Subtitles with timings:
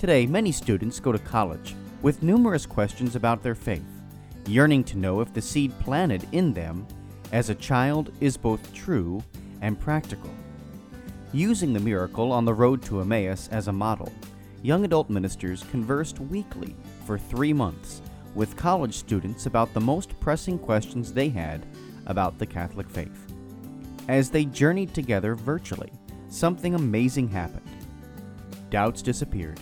[0.00, 3.84] Today, many students go to college with numerous questions about their faith,
[4.46, 6.86] yearning to know if the seed planted in them
[7.32, 9.22] as a child is both true
[9.60, 10.30] and practical.
[11.34, 14.10] Using the miracle on the road to Emmaus as a model,
[14.62, 16.74] young adult ministers conversed weekly
[17.04, 18.00] for three months
[18.34, 21.66] with college students about the most pressing questions they had
[22.06, 23.34] about the Catholic faith.
[24.08, 25.92] As they journeyed together virtually,
[26.30, 27.68] something amazing happened.
[28.70, 29.60] Doubts disappeared,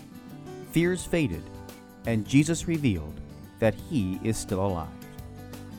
[0.70, 1.42] fears faded,
[2.06, 3.20] and Jesus revealed
[3.58, 4.88] that He is still alive.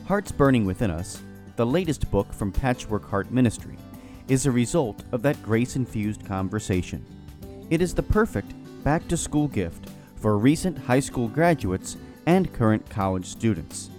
[0.06, 1.22] Hearts Burning Within Us,
[1.56, 3.76] the latest book from Patchwork Heart Ministry,
[4.28, 7.04] is a result of that grace infused conversation.
[7.70, 8.52] It is the perfect
[8.84, 11.96] back to school gift for recent high school graduates
[12.26, 13.90] and current college students.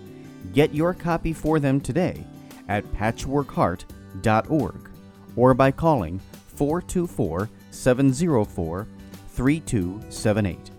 [0.53, 2.25] Get your copy for them today
[2.67, 4.89] at patchworkheart.org
[5.35, 6.19] or by calling
[6.55, 8.87] 424 704
[9.29, 10.70] 3278.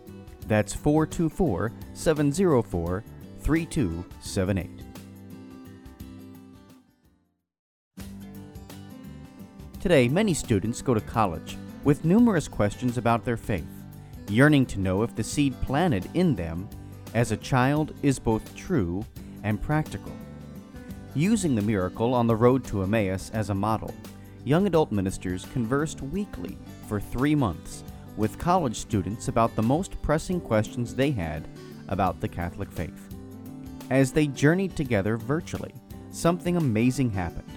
[0.53, 3.05] That's 424 704
[3.41, 4.71] 3278.
[9.81, 13.65] Today, many students go to college with numerous questions about their faith,
[14.29, 16.69] yearning to know if the seed planted in them
[17.15, 19.07] as a child is both true
[19.45, 20.13] and practical.
[21.15, 23.95] Using the miracle on the road to Emmaus as a model,
[24.45, 27.85] young adult ministers conversed weekly for three months
[28.17, 31.49] with college students about the most pressing questions they had
[31.89, 33.15] about the Catholic faith.
[33.91, 35.75] As they journeyed together virtually,
[36.11, 37.51] something amazing happened.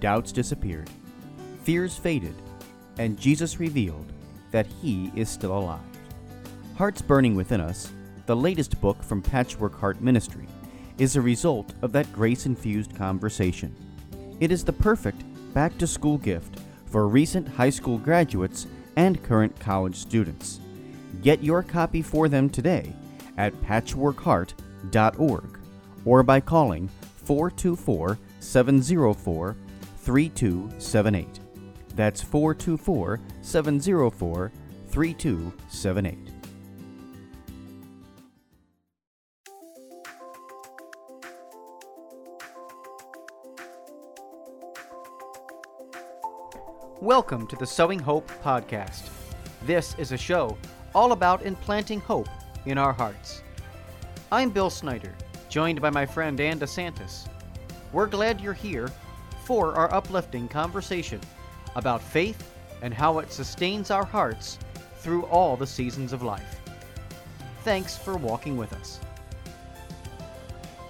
[0.00, 0.90] Doubts disappeared,
[1.64, 2.34] fears faded,
[2.98, 4.12] and Jesus revealed
[4.50, 5.80] that He is still alive.
[6.76, 7.92] Hearts Burning Within Us,
[8.26, 10.46] the latest book from Patchwork Heart Ministry,
[10.98, 13.74] is a result of that grace infused conversation.
[14.40, 15.22] It is the perfect
[15.54, 20.60] back to school gift for recent high school graduates and current college students.
[21.22, 22.94] Get your copy for them today
[23.36, 25.58] at patchworkheart.org
[26.04, 26.88] or by calling
[27.24, 29.56] 424 704
[29.98, 31.40] 3278.
[31.94, 34.52] That's 424 704
[34.88, 36.29] 3278.
[47.02, 49.08] Welcome to the Sowing Hope podcast.
[49.62, 50.58] This is a show
[50.94, 52.28] all about implanting hope
[52.66, 53.42] in our hearts.
[54.30, 55.14] I'm Bill Snyder,
[55.48, 57.26] joined by my friend Ann DeSantis.
[57.94, 58.90] We're glad you're here
[59.44, 61.22] for our uplifting conversation
[61.74, 62.52] about faith
[62.82, 64.58] and how it sustains our hearts
[64.96, 66.60] through all the seasons of life.
[67.64, 69.00] Thanks for walking with us.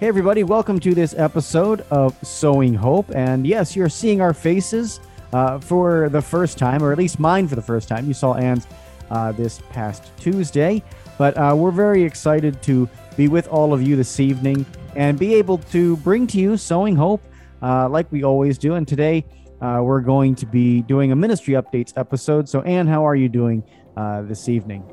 [0.00, 3.14] Hey, everybody, welcome to this episode of Sowing Hope.
[3.14, 4.98] And yes, you're seeing our faces
[5.32, 8.06] uh, for the first time, or at least mine for the first time.
[8.06, 8.66] You saw Anne's
[9.10, 10.82] uh, this past Tuesday,
[11.18, 14.64] but uh, we're very excited to be with all of you this evening
[14.96, 17.22] and be able to bring to you Sowing Hope
[17.62, 18.74] uh, like we always do.
[18.74, 19.24] And today
[19.60, 22.48] uh, we're going to be doing a ministry updates episode.
[22.48, 23.62] So, Anne, how are you doing
[23.96, 24.84] uh, this evening?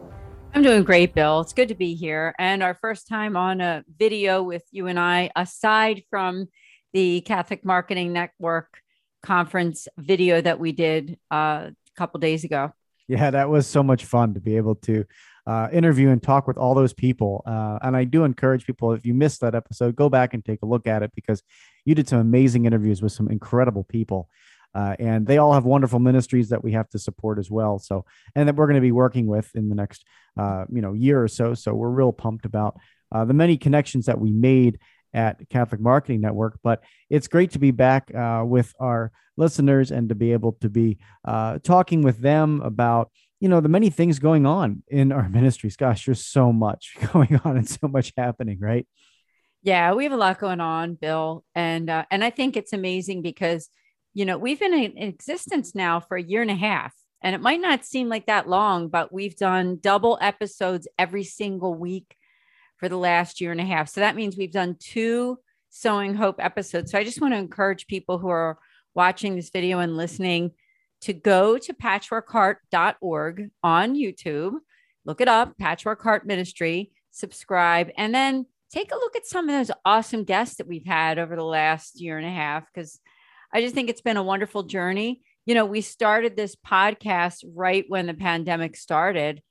[0.54, 1.42] I'm doing great, Bill.
[1.42, 2.34] It's good to be here.
[2.40, 6.48] And our first time on a video with you and I, aside from
[6.94, 8.80] the Catholic Marketing Network
[9.28, 12.72] conference video that we did uh, a couple days ago.
[13.10, 15.04] Yeah, that was so much fun to be able to
[15.46, 17.44] uh, interview and talk with all those people.
[17.46, 20.60] Uh, and I do encourage people, if you missed that episode, go back and take
[20.62, 21.44] a look at it because
[21.84, 24.30] you did some amazing interviews with some incredible people.
[24.74, 27.80] Uh, and they all have wonderful ministries that we have to support as well.
[27.80, 30.06] So, and that we're going to be working with in the next,
[30.40, 31.54] uh, you know, year or so.
[31.54, 32.78] So we're real pumped about
[33.12, 34.80] uh, the many connections that we made
[35.14, 36.60] at Catholic Marketing Network.
[36.64, 40.70] But it's great to be back uh, with our listeners and to be able to
[40.70, 45.30] be uh, talking with them about you know the many things going on in our
[45.40, 45.78] ministries.
[45.78, 48.88] Gosh, there's so much going on and so much happening, right?
[49.64, 53.22] Yeah, we have a lot going on, Bill, and uh, and I think it's amazing
[53.22, 53.70] because
[54.14, 56.94] you know we've been in existence now for a year and a half.
[57.24, 61.74] And it might not seem like that long, but we've done double episodes every single
[61.74, 62.16] week
[62.78, 63.90] for the last year and a half.
[63.90, 65.40] So that means we've done two
[65.70, 66.92] Sowing Hope episodes.
[66.92, 68.58] So I just want to encourage people who are
[68.96, 70.52] watching this video and listening
[71.02, 74.54] to go to patchworkheart.org on YouTube,
[75.06, 79.56] look it up, Patchwork Heart Ministry, subscribe, and then take a look at some of
[79.56, 83.00] those awesome guests that we've had over the last year and a half because
[83.54, 85.22] I just think it's been a wonderful journey.
[85.46, 89.42] You know, we started this podcast right when the pandemic started.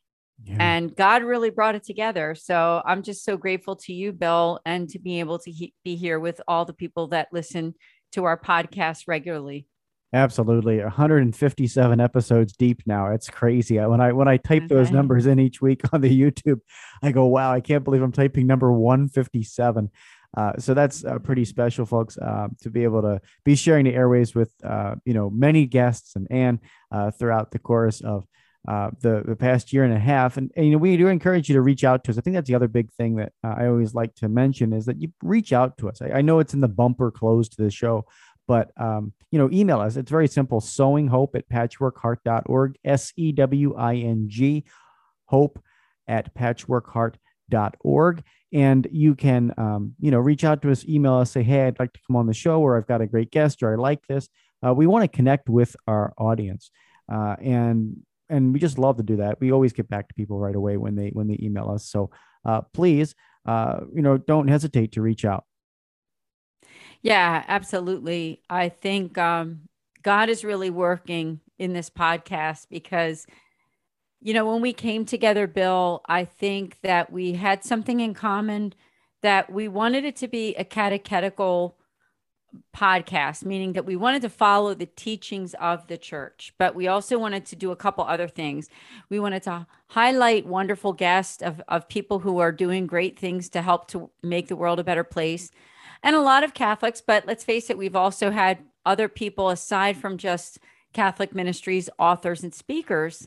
[0.44, 0.56] Yeah.
[0.60, 2.34] And God really brought it together.
[2.34, 5.96] So I'm just so grateful to you, Bill, and to be able to he- be
[5.96, 7.74] here with all the people that listen
[8.12, 9.66] to our podcast regularly.
[10.12, 13.12] Absolutely, 157 episodes deep now.
[13.12, 13.78] It's crazy.
[13.78, 14.74] When I when I type okay.
[14.74, 16.60] those numbers in each week on the YouTube,
[17.02, 19.90] I go, "Wow, I can't believe I'm typing number 157."
[20.36, 23.94] Uh, so that's uh, pretty special, folks, uh, to be able to be sharing the
[23.94, 26.60] airways with uh, you know many guests and Anne
[26.92, 28.26] uh, throughout the course of
[28.66, 30.36] uh, the the past year and a half.
[30.36, 32.18] And, and, you know we do encourage you to reach out to us.
[32.18, 35.00] I think that's the other big thing that I always like to mention is that
[35.00, 36.02] you reach out to us.
[36.02, 38.04] I, I know it's in the bumper close to the show,
[38.48, 39.96] but um, you know, email us.
[39.96, 42.76] It's very simple: sewing hope at patchworkheart.org.
[42.84, 44.64] S E W I N G
[45.26, 45.62] hope
[46.08, 48.22] at patchworkheart.org.
[48.52, 51.80] And you can, um, you know, reach out to us, email us, say, hey, I'd
[51.80, 54.06] like to come on the show, or I've got a great guest, or I like
[54.06, 54.28] this.
[54.64, 56.70] Uh, we want to connect with our audience,
[57.12, 57.96] uh, and
[58.28, 59.40] and we just love to do that.
[59.40, 61.88] We always get back to people right away when they when they email us.
[61.88, 62.10] So
[62.44, 63.14] uh, please,
[63.46, 65.44] uh, you know, don't hesitate to reach out.
[67.02, 68.42] Yeah, absolutely.
[68.50, 69.68] I think um,
[70.02, 73.26] God is really working in this podcast because,
[74.20, 78.74] you know, when we came together, Bill, I think that we had something in common
[79.22, 81.76] that we wanted it to be a catechetical
[82.74, 87.18] podcast, meaning that we wanted to follow the teachings of the church, but we also
[87.18, 88.68] wanted to do a couple other things.
[89.08, 93.62] We wanted to highlight wonderful guests of, of people who are doing great things to
[93.62, 95.50] help to make the world a better place
[96.02, 99.96] and a lot of Catholics, but let's face it, we've also had other people aside
[99.96, 100.58] from just
[100.92, 103.26] Catholic ministries, authors, and speakers.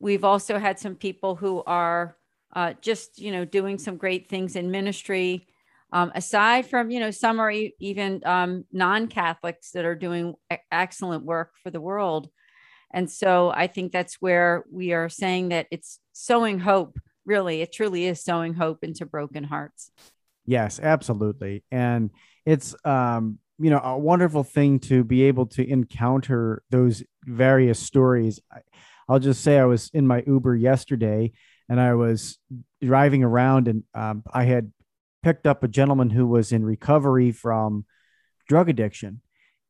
[0.00, 2.16] We've also had some people who are
[2.54, 5.46] uh, just, you know, doing some great things in ministry.
[5.92, 10.34] Um, aside from, you know, some are e- even um, non Catholics that are doing
[10.70, 12.28] excellent work for the world.
[12.92, 17.60] And so I think that's where we are saying that it's sowing hope, really.
[17.62, 19.90] It truly is sowing hope into broken hearts.
[20.46, 21.64] Yes, absolutely.
[21.70, 22.10] And
[22.46, 28.40] it's um, you know, a wonderful thing to be able to encounter those various stories.
[29.08, 31.32] I'll just say I was in my Uber yesterday
[31.68, 32.38] and I was
[32.82, 34.72] driving around and um, I had
[35.22, 37.84] picked up a gentleman who was in recovery from
[38.48, 39.20] drug addiction.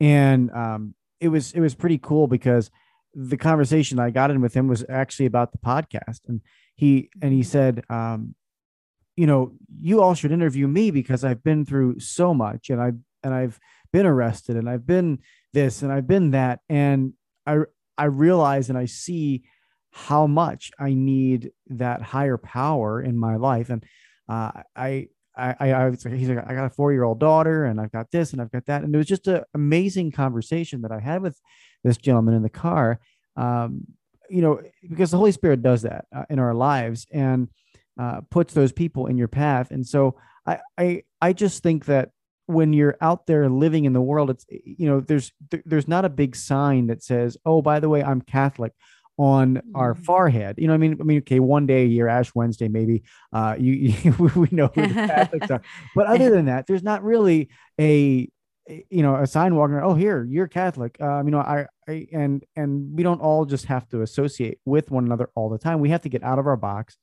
[0.00, 2.71] And um, it was it was pretty cool because
[3.15, 6.21] the conversation I got in with him was actually about the podcast.
[6.29, 6.41] And
[6.75, 8.35] he and he said, um,
[9.17, 12.99] you know, you all should interview me because I've been through so much and I've
[13.25, 13.59] and I've
[13.93, 15.19] been arrested and I've been
[15.53, 16.61] this and I've been that.
[16.69, 17.15] And
[17.47, 17.59] I
[17.97, 19.43] I realize and I see
[19.91, 23.71] how much I need that higher power in my life.
[23.71, 23.85] And
[24.29, 27.64] uh, I I, I, I was he's like, I got a four year old daughter
[27.64, 28.82] and I've got this and I've got that.
[28.82, 31.40] And it was just an amazing conversation that I had with
[31.85, 33.00] this gentleman in the car.
[33.37, 33.87] Um,
[34.29, 37.06] you know, because the Holy Spirit does that uh, in our lives.
[37.12, 37.49] And
[37.99, 39.70] uh, puts those people in your path.
[39.70, 40.14] And so
[40.46, 42.11] I, I, I just think that
[42.46, 45.32] when you're out there living in the world, it's, you know, there's,
[45.67, 48.73] there's not a big sign that says, oh, by the way, I'm Catholic
[49.19, 49.76] on mm-hmm.
[49.76, 50.56] our forehead.
[50.59, 53.56] You know, I mean, I mean, okay, one day a year, Ash Wednesday, maybe uh,
[53.59, 53.73] you,
[54.03, 55.62] you we know who the Catholics are,
[55.94, 57.50] but other than that, there's not really
[57.81, 58.29] a,
[58.67, 59.91] you know, a sign walking around.
[59.91, 61.00] Oh, here you're Catholic.
[61.00, 64.91] Um, you know, I, I, and and we don't all just have to associate with
[64.91, 65.81] one another all the time.
[65.81, 66.97] We have to get out of our box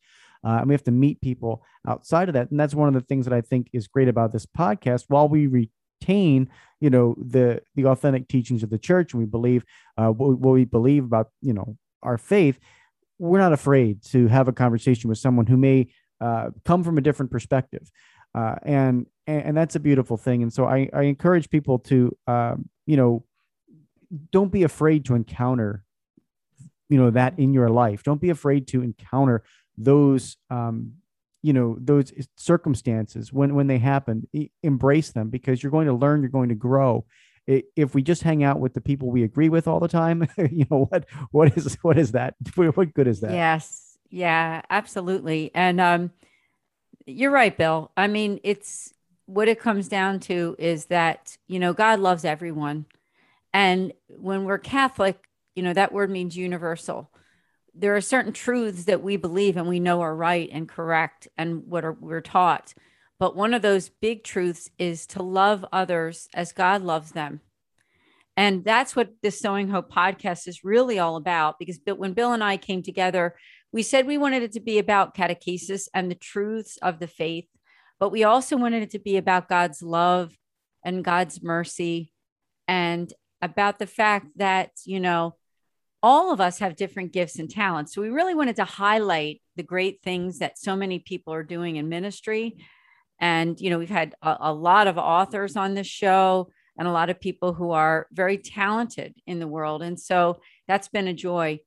[0.46, 2.52] uh, and we have to meet people outside of that.
[2.52, 5.06] And that's one of the things that I think is great about this podcast.
[5.08, 9.66] While we retain, you know, the the authentic teachings of the church, and we believe
[9.98, 12.60] uh, what, what we believe about, you know, our faith,
[13.20, 15.88] we're not afraid to have a conversation with someone who may
[16.22, 17.90] uh, come from a different perspective.
[18.34, 20.44] Uh, and, and that's a beautiful thing.
[20.44, 23.24] And so I, I encourage people to, um, you know,
[24.32, 25.84] don't be afraid to encounter,
[26.90, 28.04] you know, that in your life.
[28.04, 29.44] Don't be afraid to encounter
[29.78, 30.94] those um,
[31.46, 34.28] you know those circumstances when when they happen
[34.64, 37.06] embrace them because you're going to learn you're going to grow
[37.48, 40.66] if we just hang out with the people we agree with all the time you
[40.70, 42.36] know what what is what is that?
[42.56, 43.34] What good is that?
[43.34, 43.98] Yes.
[44.10, 45.52] Yeah absolutely.
[45.54, 46.12] And um
[47.06, 47.92] you're right bill.
[47.96, 48.94] I mean it's
[49.28, 52.86] what it comes down to is that you know god loves everyone.
[53.54, 55.20] And when we're catholic
[55.56, 57.10] you know that word means universal.
[57.74, 61.68] There are certain truths that we believe and we know are right and correct and
[61.68, 62.74] what are, we're taught.
[63.20, 67.42] But one of those big truths is to love others as God loves them.
[68.38, 71.58] And that's what this Sowing Hope podcast is really all about.
[71.58, 73.36] Because when Bill and I came together,
[73.72, 77.48] we said we wanted it to be about catechesis and the truths of the faith,
[78.00, 80.34] but we also wanted it to be about God's love
[80.84, 82.12] and God's mercy
[82.68, 85.36] and about the fact that, you know,
[86.02, 87.94] all of us have different gifts and talents.
[87.94, 91.78] So we really wanted to highlight the great things that so many people are doing
[91.78, 92.58] in ministry.
[93.20, 96.92] And, you know, we've had a, a lot of authors on this show, and a
[96.92, 99.82] lot of people who are very talented in the world.
[99.82, 101.60] And so that's been a joy.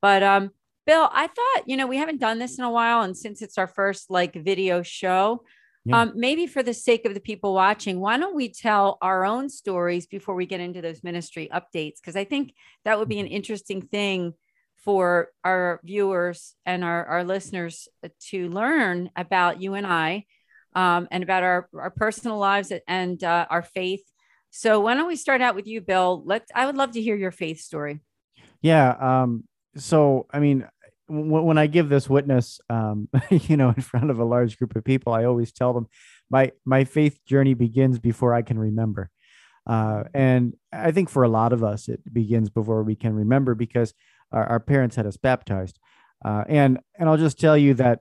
[0.00, 0.50] But um,
[0.86, 3.02] Bill, I thought, you know, we haven't done this in a while.
[3.02, 5.44] And since it's our first like video show,
[5.84, 6.02] yeah.
[6.02, 9.50] um, maybe for the sake of the people watching, why don't we tell our own
[9.50, 11.96] stories before we get into those ministry updates?
[12.00, 12.54] Because I think
[12.86, 14.32] that would be an interesting thing
[14.76, 17.88] for our viewers and our, our listeners
[18.30, 20.24] to learn about you and I
[20.74, 24.02] um, and about our, our personal lives and uh, our faith.
[24.50, 26.22] So why don't we start out with you, Bill?
[26.24, 28.00] Let I would love to hear your faith story.
[28.62, 28.90] Yeah.
[28.90, 29.44] Um,
[29.76, 30.66] so I mean,
[31.08, 34.76] w- when I give this witness, um, you know, in front of a large group
[34.76, 35.88] of people, I always tell them
[36.30, 39.10] my my faith journey begins before I can remember.
[39.66, 43.54] Uh, and I think for a lot of us, it begins before we can remember
[43.54, 43.92] because
[44.32, 45.78] our, our parents had us baptized.
[46.24, 48.00] Uh, and and I'll just tell you that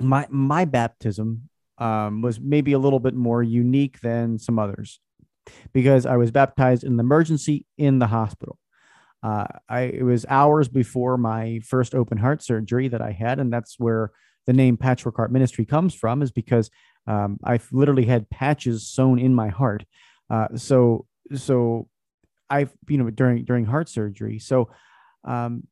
[0.00, 1.48] my my baptism
[1.80, 5.00] um, was maybe a little bit more unique than some others
[5.72, 8.58] because I was baptized in the emergency in the hospital.
[9.22, 13.52] Uh, I it was hours before my first open heart surgery that I had, and
[13.52, 14.12] that's where
[14.46, 16.70] the name Patchwork Heart Ministry comes from, is because
[17.06, 19.84] um, I've literally had patches sewn in my heart.
[20.30, 21.88] Uh, so so
[22.48, 24.38] I've you know during during heart surgery.
[24.38, 24.70] So
[25.24, 25.66] um,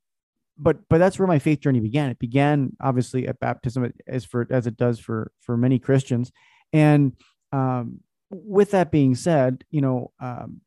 [0.59, 2.11] but but that's where my faith journey began.
[2.11, 6.33] It began obviously at baptism, as for as it does for for many Christians.
[6.73, 7.13] And
[7.53, 8.01] um,
[8.31, 10.61] with that being said, you know, um,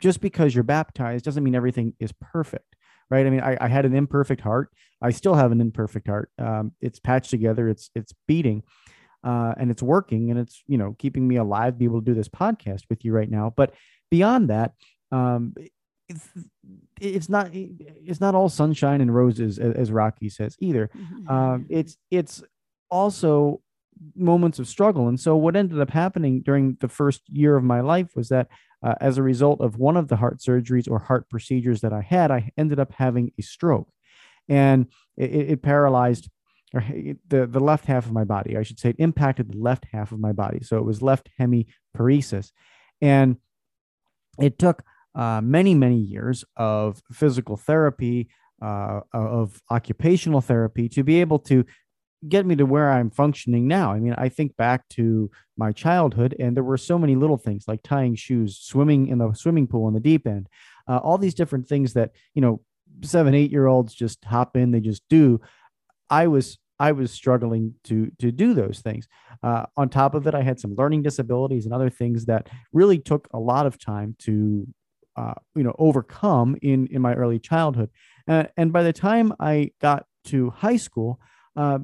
[0.00, 2.74] just because you're baptized doesn't mean everything is perfect,
[3.08, 3.26] right?
[3.26, 4.70] I mean, I, I had an imperfect heart.
[5.00, 6.30] I still have an imperfect heart.
[6.38, 7.68] Um, it's patched together.
[7.68, 8.64] It's it's beating,
[9.22, 12.14] uh, and it's working, and it's you know keeping me alive, be able to do
[12.14, 13.52] this podcast with you right now.
[13.56, 13.74] But
[14.10, 14.72] beyond that,
[15.12, 15.54] um,
[16.08, 16.28] it's,
[17.00, 20.90] it's not it's not all sunshine and roses as, as Rocky says either.
[20.96, 21.28] Mm-hmm.
[21.28, 22.42] Um, it's it's
[22.90, 23.60] also
[24.14, 25.08] moments of struggle.
[25.08, 28.48] And so what ended up happening during the first year of my life was that
[28.82, 32.00] uh, as a result of one of the heart surgeries or heart procedures that I
[32.00, 33.88] had, I ended up having a stroke,
[34.48, 36.28] and it, it paralyzed
[36.74, 36.84] or
[37.28, 38.56] the, the left half of my body.
[38.56, 40.60] I should say it impacted the left half of my body.
[40.62, 42.50] So it was left hemiparesis.
[43.00, 43.36] And
[44.40, 44.82] it took
[45.14, 48.28] uh, many, many years of physical therapy,
[48.60, 51.64] uh, of occupational therapy to be able to
[52.28, 53.92] get me to where I'm functioning now.
[53.92, 57.64] I mean, I think back to my childhood, and there were so many little things
[57.66, 60.48] like tying shoes, swimming in the swimming pool in the deep end,
[60.88, 62.60] uh, all these different things that you know
[63.02, 65.40] seven, eight year olds just hop in, they just do.
[66.08, 69.08] I was I was struggling to to do those things.
[69.42, 72.98] Uh, on top of it, I had some learning disabilities and other things that really
[72.98, 74.66] took a lot of time to
[75.16, 77.90] uh, you know overcome in in my early childhood.
[78.28, 81.18] Uh, and by the time i got to high school
[81.56, 81.78] uh,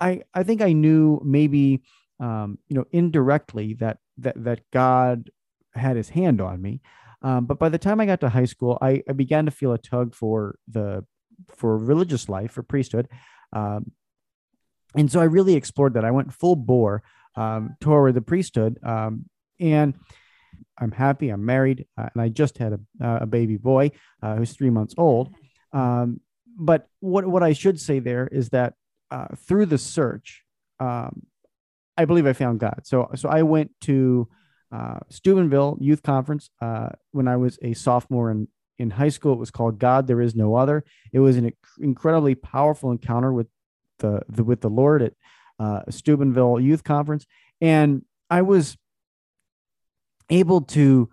[0.00, 1.82] I, I think i knew maybe
[2.18, 5.30] um, you know indirectly that that that god
[5.74, 6.80] had his hand on me.
[7.22, 9.72] Um, but by the time i got to high school I, I began to feel
[9.72, 11.04] a tug for the
[11.48, 13.08] for religious life for priesthood.
[13.52, 13.92] Um,
[14.96, 16.04] and so i really explored that.
[16.04, 17.02] I went full bore
[17.36, 19.26] um, toward the priesthood um,
[19.60, 19.94] and
[20.80, 21.28] I'm happy.
[21.28, 23.92] I'm married, uh, and I just had a, uh, a baby boy
[24.22, 25.32] uh, who's three months old.
[25.72, 26.20] Um,
[26.58, 28.74] but what what I should say there is that
[29.10, 30.42] uh, through the search,
[30.78, 31.26] um,
[31.96, 32.80] I believe I found God.
[32.84, 34.28] So so I went to
[34.72, 39.34] uh, Steubenville Youth Conference uh, when I was a sophomore in in high school.
[39.34, 40.84] It was called God There Is No Other.
[41.12, 43.48] It was an incredibly powerful encounter with
[43.98, 47.26] the, the with the Lord at Steubenville Youth Conference,
[47.60, 48.78] and I was
[50.30, 51.08] able to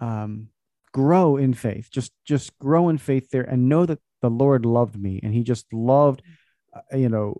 [0.00, 0.48] um,
[0.92, 5.00] grow in faith, just just grow in faith there, and know that the Lord loved
[5.00, 6.22] me, and He just loved,
[6.74, 7.36] uh, you know,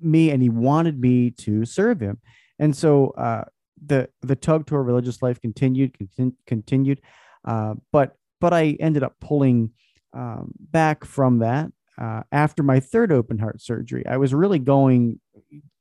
[0.00, 2.20] me, and He wanted me to serve Him,
[2.58, 3.44] and so uh,
[3.84, 7.00] the the tug toward religious life continued, continu- continued,
[7.44, 9.70] uh, but but I ended up pulling
[10.12, 14.04] um, back from that uh, after my third open heart surgery.
[14.06, 15.20] I was really going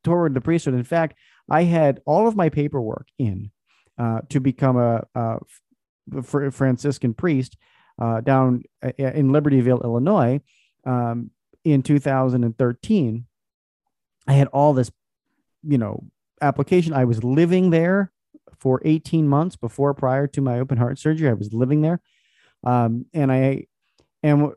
[0.03, 0.73] toward the priesthood.
[0.73, 1.17] In fact,
[1.49, 3.51] I had all of my paperwork in
[3.97, 5.39] uh, to become a, a,
[6.21, 7.57] Franciscan priest
[7.99, 10.39] uh, down uh, in Libertyville, Illinois,
[10.85, 11.31] um,
[11.63, 13.25] in 2013.
[14.27, 14.91] I had all this,
[15.63, 16.03] you know,
[16.41, 16.93] application.
[16.93, 18.11] I was living there
[18.59, 21.29] for 18 months before prior to my open heart surgery.
[21.29, 22.01] I was living there,
[22.63, 23.65] um, and I
[24.23, 24.51] and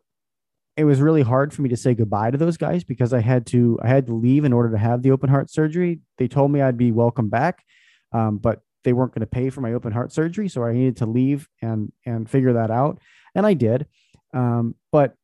[0.77, 3.47] it was really hard for me to say goodbye to those guys because I had
[3.47, 6.01] to I had to leave in order to have the open heart surgery.
[6.19, 7.65] They told me I'd be welcome back,
[8.13, 10.97] um, but they weren't going to pay for my open heart surgery, so I needed
[10.97, 12.99] to leave and and figure that out,
[13.35, 13.87] and I did.
[14.33, 15.15] Um, but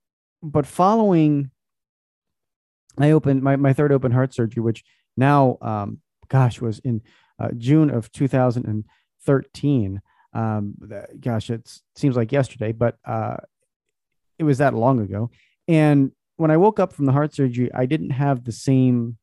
[0.43, 1.51] but following,
[2.99, 4.85] I opened my my third open heart surgery, which
[5.17, 7.01] now, um, gosh, was in
[7.39, 10.03] uh, June of 2013.
[10.35, 10.75] Um,
[11.19, 13.37] gosh, it seems like yesterday, but uh,
[14.39, 15.31] it was that long ago.
[15.69, 19.17] And when I woke up from the heart surgery, I didn't have the same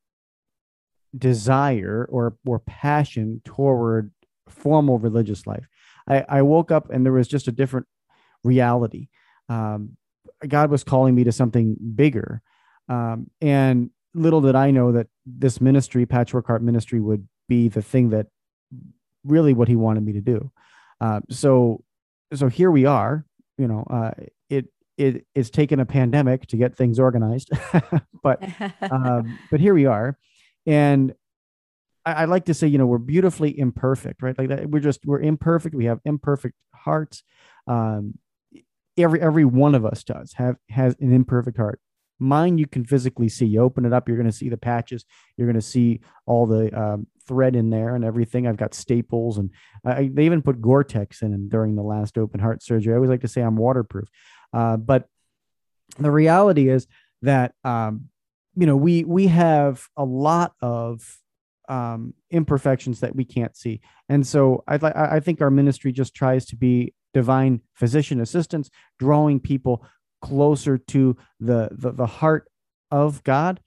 [1.16, 4.12] desire or or passion toward
[4.52, 5.68] formal religious life.
[6.08, 7.88] I, I woke up and there was just a different
[8.44, 9.08] reality.
[9.50, 9.98] Um,
[10.48, 12.42] God was calling me to something bigger.
[12.90, 17.82] Um, and little did I know that this ministry, Patchwork Heart Ministry, would be the
[17.82, 18.28] thing that
[19.24, 20.52] really what he wanted me to do.
[21.00, 21.84] Uh, so,
[22.34, 23.26] so here we are.
[23.58, 24.12] You know, uh,
[24.50, 24.68] it
[24.98, 27.50] it it's taken a pandemic to get things organized,
[28.24, 28.42] but
[28.82, 30.18] um, but here we are,
[30.66, 31.14] and
[32.06, 34.38] I, I, like to say, you know, we're beautifully imperfect, right?
[34.38, 35.76] Like that, we're just we're imperfect.
[35.76, 37.24] We have imperfect hearts.
[37.68, 38.18] Um,
[38.98, 41.80] every every one of us does have has an imperfect heart.
[42.20, 43.46] Mine, you can physically see.
[43.46, 45.06] You open it up, you're going to see the patches.
[45.38, 48.48] You're going to see all the um, thread in there and everything.
[48.48, 49.50] I've got staples, and
[49.84, 52.94] I, they even put Gore-Tex in during the last open heart surgery.
[52.94, 54.08] I always like to say I'm waterproof,
[54.54, 55.08] uh, but
[55.98, 56.88] the reality is
[57.24, 58.10] that um,
[58.56, 61.21] you know we we have a lot of
[61.72, 66.46] um, imperfections that we can't see, and so I I think our ministry just tries
[66.48, 69.86] to be divine physician assistants, drawing people
[70.22, 72.50] closer to the the, the heart
[72.92, 73.60] of God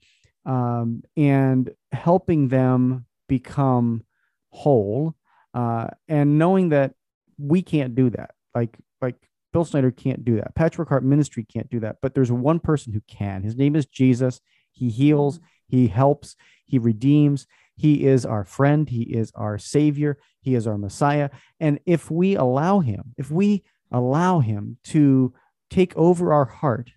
[0.45, 4.03] um, and helping them become
[4.49, 5.15] whole
[5.53, 6.93] uh, and knowing that
[7.37, 8.31] we can't do that.
[8.53, 9.15] Like like
[9.51, 10.55] bill snyder can't do that.
[10.55, 11.97] Patchwork heart ministry can't do that.
[12.01, 13.43] But there's one person who can.
[13.43, 14.41] His name is jesus.
[14.71, 15.39] He heals.
[15.67, 16.35] He helps.
[16.65, 21.29] He redeems he is our friend he is our savior he is our messiah
[21.59, 25.33] and if we allow him if we allow him to
[25.69, 26.91] take over our heart,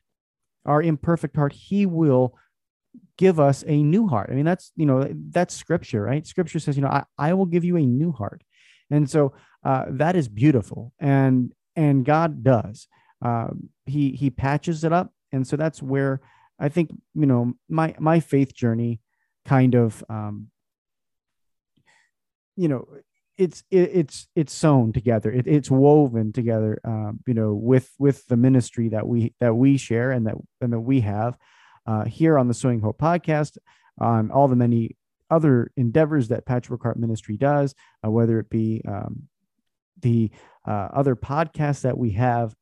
[0.64, 2.34] our imperfect heart, he will
[3.16, 4.30] give us a new heart.
[4.30, 6.26] I mean, that's, you know, that's scripture, right?
[6.26, 8.42] Scripture says, you know, I, I will give you a new heart.
[8.90, 9.32] And so
[9.64, 10.92] uh, that is beautiful.
[10.98, 12.86] And, and God does,
[13.22, 15.12] um, he, he patches it up.
[15.32, 16.20] And so that's where
[16.58, 19.00] I think, you know, my, my faith journey
[19.44, 20.48] kind of, um,
[22.58, 22.86] you know,
[23.38, 25.30] it's it, it's it's sewn together.
[25.30, 29.76] It, it's woven together um, you know with with the ministry that we that we
[29.76, 31.38] share and that and that we have
[31.86, 33.56] uh, here on the sowing hope podcast
[34.00, 34.96] on all the many
[35.30, 39.28] other endeavors that patchwork heart ministry does uh, whether it be um,
[40.00, 40.30] the
[40.66, 42.54] uh, other podcasts that we have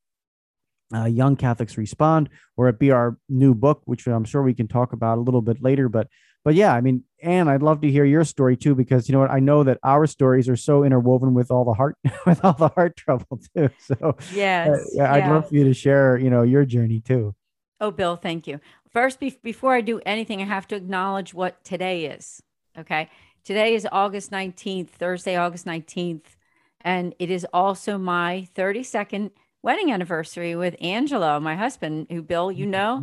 [0.95, 4.69] uh, young catholics respond or it be our new book which i'm sure we can
[4.69, 6.09] talk about a little bit later but
[6.47, 9.19] but yeah, I mean, Anne, I'd love to hear your story too, because you know
[9.19, 9.33] what?
[9.33, 12.69] I know that our stories are so interwoven with all the heart, with all the
[12.69, 13.69] heart trouble too.
[13.81, 17.35] So yes, uh, yeah, I'd love for you to share, you know, your journey too.
[17.81, 18.61] Oh, Bill, thank you.
[18.93, 22.41] First, be- before I do anything, I have to acknowledge what today is.
[22.79, 23.11] Okay.
[23.43, 26.37] Today is August 19th, Thursday, August 19th.
[26.81, 29.33] And it is also my 32nd
[29.65, 33.03] wedding anniversary with Angelo, my husband, who Bill, you know.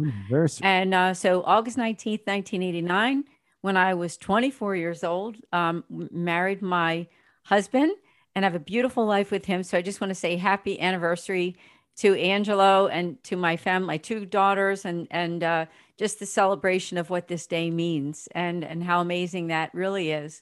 [0.64, 3.26] And uh, so August 19th, 1989
[3.64, 7.08] when I was 24 years old, um, married my
[7.44, 7.94] husband
[8.36, 9.64] and have a beautiful life with him.
[9.64, 11.56] So I just want to say happy anniversary
[11.96, 15.66] to Angelo and to my family, my two daughters, and and uh,
[15.98, 20.42] just the celebration of what this day means and and how amazing that really is.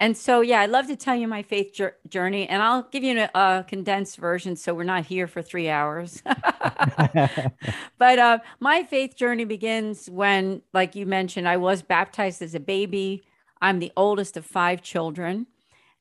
[0.00, 3.20] And so, yeah, I'd love to tell you my faith journey, and I'll give you
[3.20, 6.22] a, a, condensed version so we're not here for three hours.
[7.98, 12.60] but uh, my faith journey begins when, like you mentioned, I was baptized as a
[12.60, 13.24] baby.
[13.60, 15.46] I'm the oldest of five children,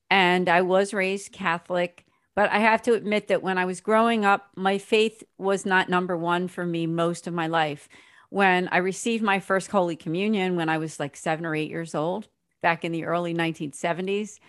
[0.09, 2.05] and I was raised Catholic.
[2.35, 5.89] But I have to admit that when I was growing up, my faith was not
[5.89, 7.89] number one for me most of my life.
[8.29, 11.93] When I received my first Holy Communion when I was like seven or eight years
[11.93, 12.29] old,
[12.61, 14.39] back in the early 1970s.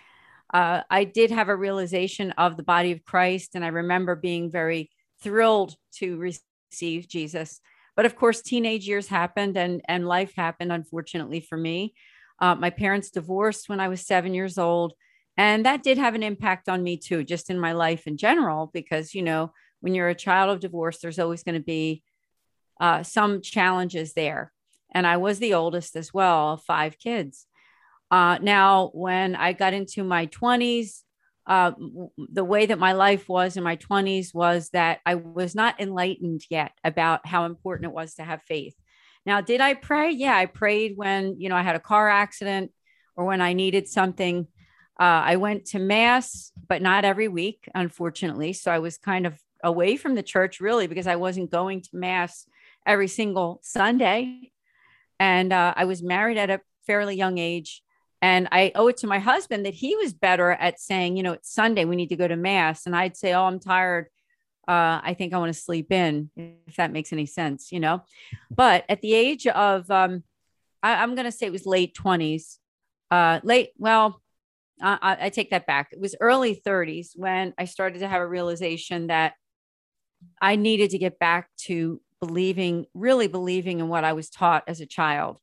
[0.53, 4.51] Uh, I did have a realization of the body of Christ, and I remember being
[4.51, 4.89] very
[5.21, 7.61] thrilled to receive Jesus.
[7.95, 11.93] But of course, teenage years happened and, and life happened, unfortunately for me.
[12.39, 14.93] Uh, my parents divorced when I was seven years old.
[15.37, 18.69] And that did have an impact on me too, just in my life in general,
[18.73, 22.03] because, you know, when you're a child of divorce, there's always going to be
[22.79, 24.51] uh, some challenges there.
[24.93, 27.47] And I was the oldest as well, five kids.
[28.11, 31.03] Uh, now, when I got into my 20s,
[31.47, 31.71] uh,
[32.17, 36.41] the way that my life was in my 20s was that I was not enlightened
[36.49, 38.75] yet about how important it was to have faith.
[39.25, 40.11] Now, did I pray?
[40.11, 42.71] Yeah, I prayed when, you know, I had a car accident
[43.15, 44.47] or when I needed something.
[44.99, 48.53] Uh, I went to mass, but not every week, unfortunately.
[48.53, 51.89] So I was kind of away from the church really because I wasn't going to
[51.93, 52.45] mass
[52.85, 54.51] every single Sunday.
[55.19, 57.83] And uh, I was married at a fairly young age
[58.21, 61.33] And I owe it to my husband that he was better at saying, you know,
[61.33, 62.85] it's Sunday, we need to go to mass.
[62.85, 64.07] And I'd say, oh, I'm tired.
[64.67, 68.03] Uh, I think I want to sleep in, if that makes any sense, you know.
[68.51, 70.23] But at the age of, um,
[70.83, 72.57] I, am going to say it was late 20s,
[73.09, 74.21] uh, late, well,
[74.79, 75.89] I, I take that back.
[75.91, 79.33] It was early 30s when I started to have a realization that
[80.39, 84.79] I needed to get back to believing, really believing in what I was taught as
[84.79, 85.39] a child.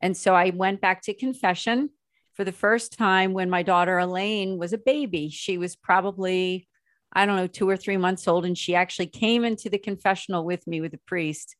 [0.00, 1.90] And so I went back to confession
[2.34, 5.28] for the first time when my daughter Elaine was a baby.
[5.28, 6.68] She was probably,
[7.12, 8.44] I don't know, two or three months old.
[8.44, 11.56] And she actually came into the confessional with me with the priest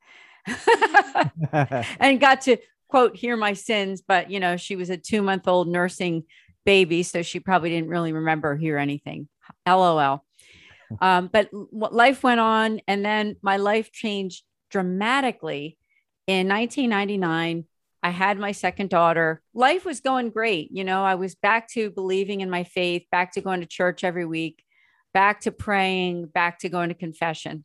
[2.01, 2.57] and got to
[2.89, 4.03] quote, hear my sins.
[4.07, 6.25] But, you know, she was a two month old nursing
[6.65, 7.03] baby.
[7.03, 9.29] So she probably didn't really remember hear anything.
[9.67, 10.25] LOL.
[11.01, 12.83] Um, but life went on.
[12.87, 15.79] And then my life changed dramatically
[16.27, 17.65] in 1999
[18.03, 19.41] I had my second daughter.
[19.55, 20.71] Life was going great.
[20.73, 24.03] You know, I was back to believing in my faith, back to going to church
[24.03, 24.65] every week,
[25.15, 27.65] back to praying, back to going to confession.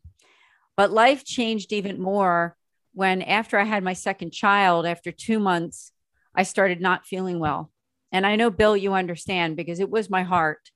[0.76, 2.56] But life changed even more
[2.92, 5.92] when, after I had my second child, after two months,
[6.34, 7.72] I started not feeling well.
[8.12, 10.70] And I know, Bill, you understand because it was my heart.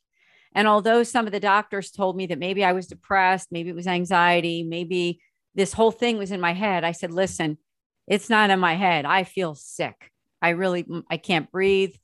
[0.55, 3.77] And although some of the doctors told me that maybe I was depressed, maybe it
[3.77, 5.23] was anxiety, maybe
[5.55, 7.59] this whole thing was in my head, I said, listen,
[8.07, 9.05] it's not in my head.
[9.05, 10.11] I feel sick.
[10.41, 11.95] I really, I can't breathe.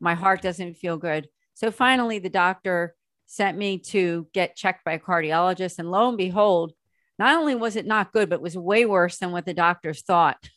[0.00, 1.28] My heart doesn't feel good.
[1.54, 2.94] So finally, the doctor
[3.26, 5.78] sent me to get checked by a cardiologist.
[5.78, 6.72] And lo and behold,
[7.18, 10.02] not only was it not good, but it was way worse than what the doctors
[10.02, 10.38] thought.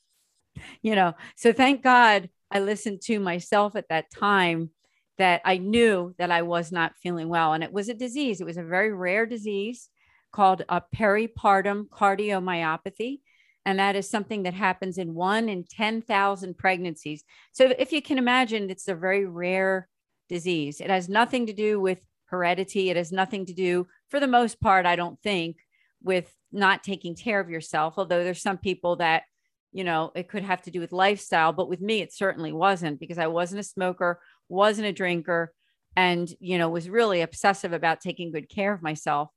[0.82, 4.72] You know, so thank God I listened to myself at that time
[5.18, 7.54] that I knew that I was not feeling well.
[7.54, 9.88] And it was a disease, it was a very rare disease
[10.34, 13.22] called a peripartum cardiomyopathy
[13.66, 17.24] and that is something that happens in one in 10,000 pregnancies.
[17.52, 19.88] So if you can imagine, it's a very rare
[20.30, 20.80] disease.
[20.82, 22.90] It has nothing to do with heredity.
[22.90, 25.58] It has nothing to do, for the most part, I don't think,
[26.02, 27.96] with not taking care of yourself.
[27.98, 29.24] Although there's some people that,
[29.72, 31.52] you know, it could have to do with lifestyle.
[31.52, 35.54] But with me, it certainly wasn't because I wasn't a smoker, wasn't a drinker,
[35.96, 39.30] and, you know, was really obsessive about taking good care of myself.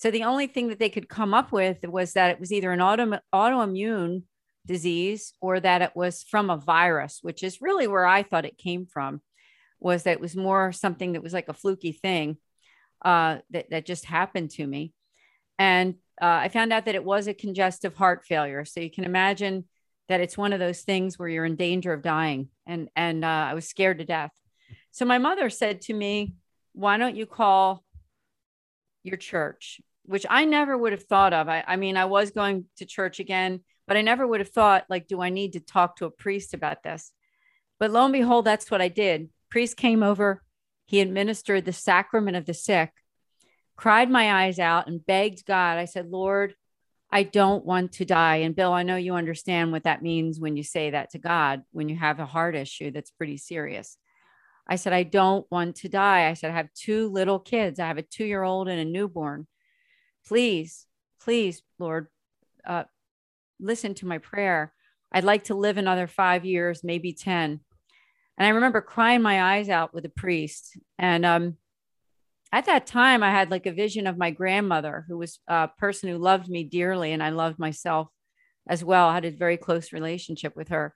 [0.00, 2.72] So the only thing that they could come up with was that it was either
[2.72, 4.22] an auto, autoimmune
[4.66, 8.56] disease or that it was from a virus, which is really where I thought it
[8.56, 9.20] came from,
[9.78, 12.38] was that it was more something that was like a fluky thing
[13.04, 14.94] uh, that, that just happened to me.
[15.58, 18.64] And uh, I found out that it was a congestive heart failure.
[18.64, 19.66] So you can imagine
[20.08, 22.48] that it's one of those things where you're in danger of dying.
[22.66, 24.32] And, and uh, I was scared to death.
[24.92, 26.36] So my mother said to me,
[26.72, 27.84] why don't you call
[29.02, 31.48] your church which I never would have thought of.
[31.48, 34.84] I, I mean, I was going to church again, but I never would have thought,
[34.90, 37.12] like, do I need to talk to a priest about this?
[37.78, 39.28] But lo and behold, that's what I did.
[39.50, 40.42] Priest came over,
[40.86, 42.90] he administered the sacrament of the sick,
[43.76, 45.78] cried my eyes out, and begged God.
[45.78, 46.56] I said, Lord,
[47.12, 48.38] I don't want to die.
[48.38, 51.62] And Bill, I know you understand what that means when you say that to God,
[51.70, 53.96] when you have a heart issue that's pretty serious.
[54.66, 56.28] I said, I don't want to die.
[56.28, 57.78] I said, I have two little kids.
[57.78, 59.46] I have a two year old and a newborn
[60.26, 60.86] please,
[61.20, 62.08] please, Lord,
[62.66, 62.84] uh,
[63.58, 64.72] listen to my prayer.
[65.12, 67.60] I'd like to live another five years, maybe 10.
[68.38, 70.78] And I remember crying my eyes out with a priest.
[70.98, 71.56] And um,
[72.52, 76.08] at that time, I had like a vision of my grandmother, who was a person
[76.08, 78.08] who loved me dearly, and I loved myself
[78.68, 79.08] as well.
[79.08, 80.94] I had a very close relationship with her.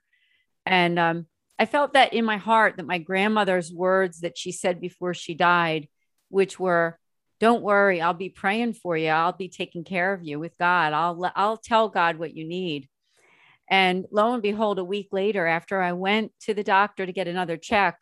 [0.65, 1.27] And um,
[1.59, 5.33] I felt that in my heart that my grandmother's words that she said before she
[5.33, 5.87] died,
[6.29, 6.97] which were,
[7.39, 10.93] don't worry i'll be praying for you i'll be taking care of you with god
[10.93, 12.87] i'll i'll tell god what you need.
[13.67, 17.27] And lo and behold a week later after i went to the doctor to get
[17.27, 17.97] another check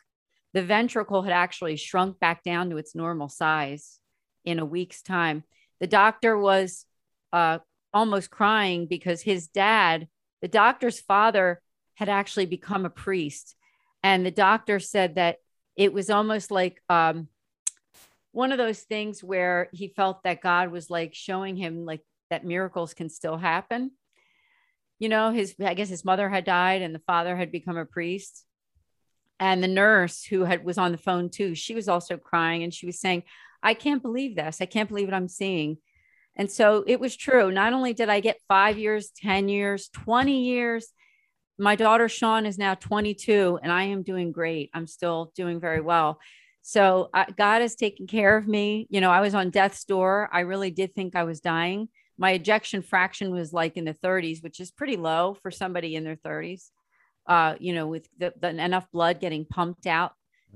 [0.52, 3.98] the ventricle had actually shrunk back down to its normal size
[4.44, 5.42] in a week's time.
[5.80, 6.86] The doctor was
[7.32, 7.58] uh,
[7.92, 10.08] almost crying because his dad
[10.42, 11.62] the doctor's father
[11.94, 13.56] had actually become a priest.
[14.02, 15.38] And the doctor said that
[15.74, 17.28] it was almost like um,
[18.34, 22.44] one of those things where he felt that God was like showing him like that
[22.44, 23.92] miracles can still happen.
[24.98, 27.84] You know, his I guess his mother had died and the father had become a
[27.84, 28.44] priest.
[29.38, 32.74] And the nurse who had was on the phone too, she was also crying and
[32.74, 33.22] she was saying,
[33.62, 34.60] I can't believe this.
[34.60, 35.78] I can't believe what I'm seeing.
[36.36, 37.52] And so it was true.
[37.52, 40.88] Not only did I get five years, 10 years, 20 years,
[41.56, 44.70] my daughter Sean is now 22 and I am doing great.
[44.74, 46.18] I'm still doing very well.
[46.66, 48.86] So uh, God has taken care of me.
[48.88, 50.30] You know, I was on death's door.
[50.32, 51.88] I really did think I was dying.
[52.16, 56.04] My ejection fraction was like in the 30s, which is pretty low for somebody in
[56.04, 56.70] their 30s.
[57.26, 60.12] Uh, you know, with the, the, enough blood getting pumped out.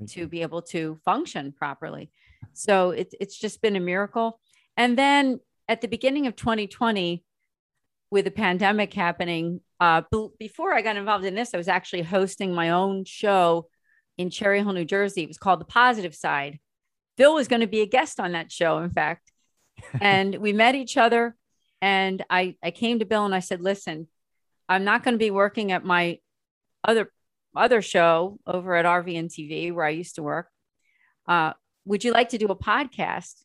[0.07, 2.11] to be able to function properly.
[2.55, 4.41] So it's it's just been a miracle.
[4.77, 7.25] And then at the beginning of 2020,
[8.11, 12.03] with the pandemic happening, uh, b- before I got involved in this, I was actually
[12.03, 13.69] hosting my own show
[14.19, 15.23] in Cherry Hill, New Jersey.
[15.23, 16.59] It was called The Positive Side.
[17.17, 19.33] Bill was going to be a guest on that show, in fact.
[20.01, 21.37] and we met each other.
[21.81, 24.09] And I, I came to Bill and I said, listen,
[24.69, 26.19] I'm not going to be working at my
[26.85, 27.11] other
[27.57, 30.49] other show over at RVN TV where I used to work.
[31.27, 31.55] Uh,
[31.85, 33.43] would you like to do a podcast?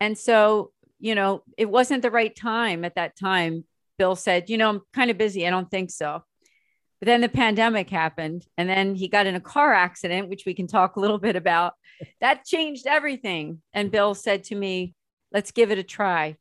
[0.00, 3.64] And so, you know, it wasn't the right time at that time.
[3.98, 5.46] Bill said, you know, I'm kind of busy.
[5.46, 6.22] I don't think so.
[7.02, 10.54] But then the pandemic happened, and then he got in a car accident, which we
[10.54, 11.74] can talk a little bit about.
[12.20, 13.60] That changed everything.
[13.72, 14.94] And Bill said to me,
[15.32, 16.36] let's give it a try.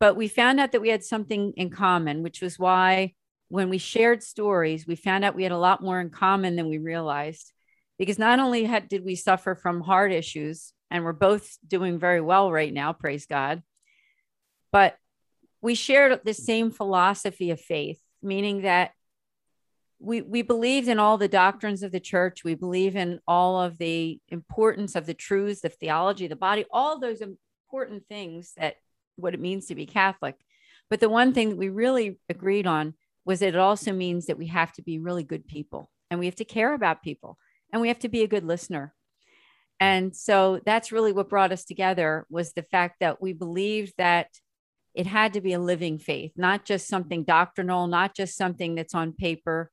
[0.00, 3.12] But we found out that we had something in common, which was why
[3.50, 6.70] when we shared stories, we found out we had a lot more in common than
[6.70, 7.52] we realized.
[7.98, 12.22] Because not only had, did we suffer from heart issues, and we're both doing very
[12.22, 13.62] well right now, praise God,
[14.72, 14.96] but
[15.60, 18.92] we shared the same philosophy of faith, meaning that
[20.02, 22.42] we, we believed in all the doctrines of the church.
[22.44, 26.98] We believe in all of the importance of the truths, the theology, the body, all
[26.98, 28.76] those important things that
[29.16, 30.34] what it means to be Catholic.
[30.90, 34.38] But the one thing that we really agreed on was that it also means that
[34.38, 37.38] we have to be really good people and we have to care about people
[37.72, 38.92] and we have to be a good listener
[39.80, 44.28] and so that's really what brought us together was the fact that we believed that
[44.94, 48.94] it had to be a living faith not just something doctrinal not just something that's
[48.94, 49.70] on paper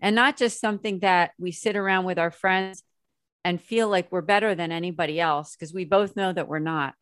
[0.00, 2.82] and not just something that we sit around with our friends
[3.44, 6.94] and feel like we're better than anybody else because we both know that we're not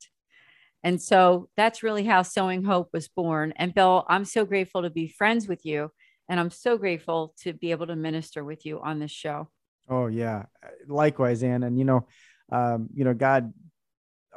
[0.85, 3.55] and so that's really how Sowing Hope was born.
[3.57, 5.91] And Bill, I'm so grateful to be friends with you.
[6.29, 9.49] And I'm so grateful to be able to minister with you on this show.
[9.89, 10.45] Oh, yeah.
[10.87, 11.63] Likewise, Ann.
[11.63, 12.07] And, you know,
[12.53, 13.53] um, you know, God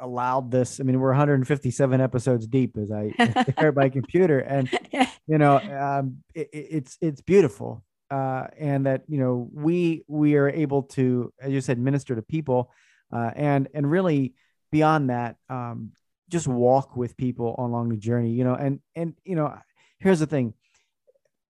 [0.00, 0.80] allowed this.
[0.80, 3.10] I mean, we're 157 episodes deep as I
[3.52, 4.38] stare at my computer.
[4.38, 4.70] And,
[5.26, 7.84] you know, um, it, it's, it's beautiful.
[8.10, 12.22] Uh, and that, you know, we, we are able to, as you said, minister to
[12.22, 12.70] people
[13.12, 14.34] uh, and, and really
[14.72, 15.92] beyond that, um,
[16.30, 19.54] just walk with people along the journey, you know, and, and, you know,
[19.98, 20.54] here's the thing.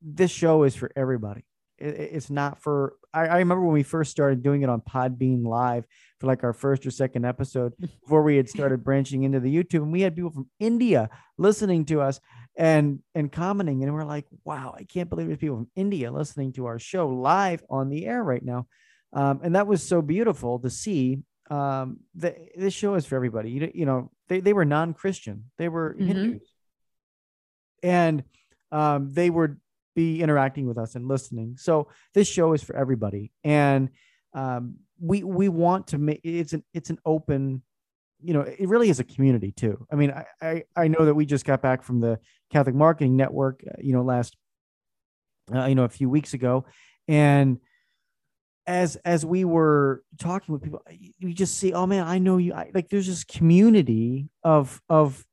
[0.03, 1.45] This show is for everybody.
[1.79, 5.45] It, it's not for, I, I remember when we first started doing it on Podbean
[5.45, 5.85] live
[6.19, 9.83] for like our first or second episode before we had started branching into the YouTube
[9.83, 12.21] and we had people from India listening to us
[12.59, 13.83] and, and commenting.
[13.83, 17.09] And we're like, wow, I can't believe there's people from India listening to our show
[17.09, 18.67] live on the air right now.
[19.15, 23.51] Um, and that was so beautiful to see um, the, this show is for everybody.
[23.53, 25.45] You, you know, they, they were non-Christian.
[25.57, 26.07] They were mm-hmm.
[26.07, 26.53] Hindus.
[27.83, 28.25] And
[28.73, 29.59] um, they would
[29.95, 31.57] be interacting with us and listening.
[31.59, 33.33] So this show is for everybody.
[33.45, 33.91] And
[34.35, 37.63] um, we we want to make it's an it's an open
[38.23, 39.87] you know it really is a community too.
[39.93, 42.19] I mean i i, I know that we just got back from the
[42.51, 44.37] catholic marketing network uh, you know last
[45.55, 46.65] uh, you know a few weeks ago.
[47.07, 47.59] And
[48.67, 50.83] as as we were talking with people
[51.19, 52.53] you just see oh man i know you.
[52.53, 55.25] I, like there's this community of of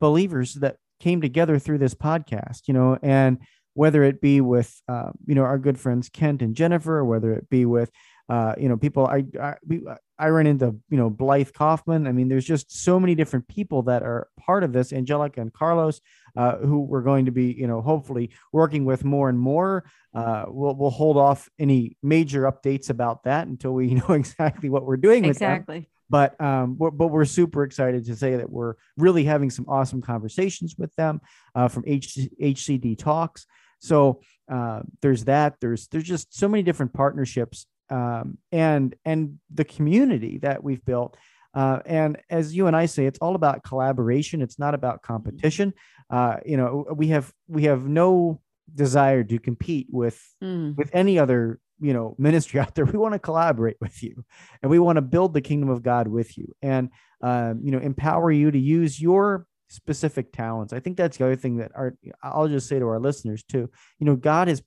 [0.00, 3.38] believers that came together through this podcast you know and
[3.74, 7.32] whether it be with uh, you know our good friends kent and jennifer or whether
[7.34, 7.90] it be with
[8.30, 9.82] uh, you know people I, I we,
[10.22, 12.06] I ran into, you know, Blythe Kaufman.
[12.06, 15.52] I mean, there's just so many different people that are part of this, Angelica and
[15.52, 16.00] Carlos,
[16.36, 19.82] uh, who we're going to be, you know, hopefully working with more and more.
[20.14, 24.86] Uh, we'll, we'll hold off any major updates about that until we know exactly what
[24.86, 25.74] we're doing exactly.
[25.74, 25.90] with them.
[26.08, 30.02] But um, we're, but we're super excited to say that we're really having some awesome
[30.02, 31.20] conversations with them
[31.56, 33.44] uh, from H- HCD Talks.
[33.80, 35.56] So uh, there's that.
[35.60, 41.16] There's there's just so many different partnerships um, and and the community that we've built.
[41.54, 44.40] Uh, and as you and I say, it's all about collaboration.
[44.40, 45.74] It's not about competition.
[46.08, 48.40] Uh, you know, we have we have no
[48.74, 50.74] desire to compete with mm.
[50.76, 52.86] with any other you know ministry out there.
[52.86, 54.24] We want to collaborate with you,
[54.62, 56.88] and we want to build the kingdom of God with you, and
[57.20, 60.72] um, you know, empower you to use your specific talents.
[60.72, 63.70] I think that's the other thing that our I'll just say to our listeners too.
[63.98, 64.62] You know, God has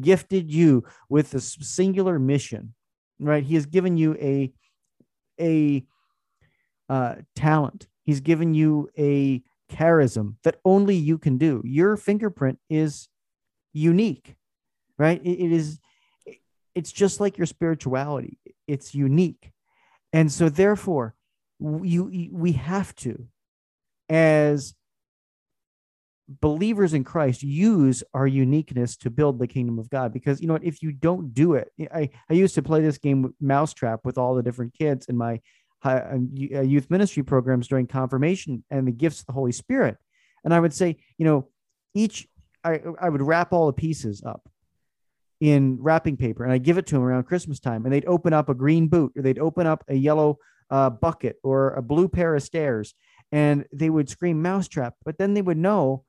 [0.00, 2.74] gifted you with a singular mission,
[3.18, 3.42] right?
[3.42, 4.52] He has given you a
[5.40, 5.84] a
[6.88, 7.88] uh, talent.
[8.04, 11.62] He's given you a charism that only you can do.
[11.64, 13.08] Your fingerprint is
[13.72, 14.36] unique,
[14.98, 15.20] right?
[15.24, 15.78] it, it is.
[16.74, 18.38] It's just like your spirituality.
[18.66, 19.52] It's unique,
[20.12, 21.14] and so therefore,
[21.60, 23.26] you we have to,
[24.08, 24.74] as
[26.40, 30.12] believers in Christ use our uniqueness to build the kingdom of God.
[30.12, 32.98] Because you know what, if you don't do it, I, I used to play this
[32.98, 35.40] game Mousetrap with all the different kids in my
[35.84, 39.96] uh, youth ministry programs during confirmation and the gifts of the Holy Spirit.
[40.44, 41.48] And I would say, you know,
[41.94, 42.28] each
[42.64, 44.48] I, I would wrap all the pieces up
[45.40, 48.32] in wrapping paper and I give it to them around Christmas time and they'd open
[48.32, 50.38] up a green boot or they'd open up a yellow
[50.70, 52.94] uh, bucket or a blue pair of stairs
[53.30, 56.04] and they would scream mousetrap, but then they would know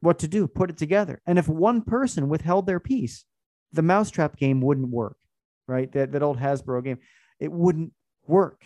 [0.00, 1.20] what to do, put it together.
[1.26, 3.24] And if one person withheld their piece,
[3.72, 5.16] the mousetrap game wouldn't work,
[5.66, 5.90] right?
[5.92, 6.98] That, that old Hasbro game,
[7.40, 7.92] it wouldn't
[8.26, 8.64] work.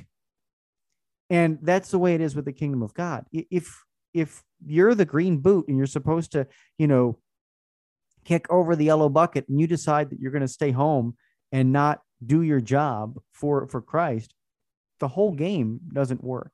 [1.31, 3.25] And that's the way it is with the kingdom of God.
[3.33, 7.19] If if you're the green boot and you're supposed to, you know,
[8.27, 11.17] kick over the yellow bucket and you decide that you're going to stay home
[11.51, 14.35] and not do your job for for Christ,
[15.01, 16.53] the whole game doesn't work.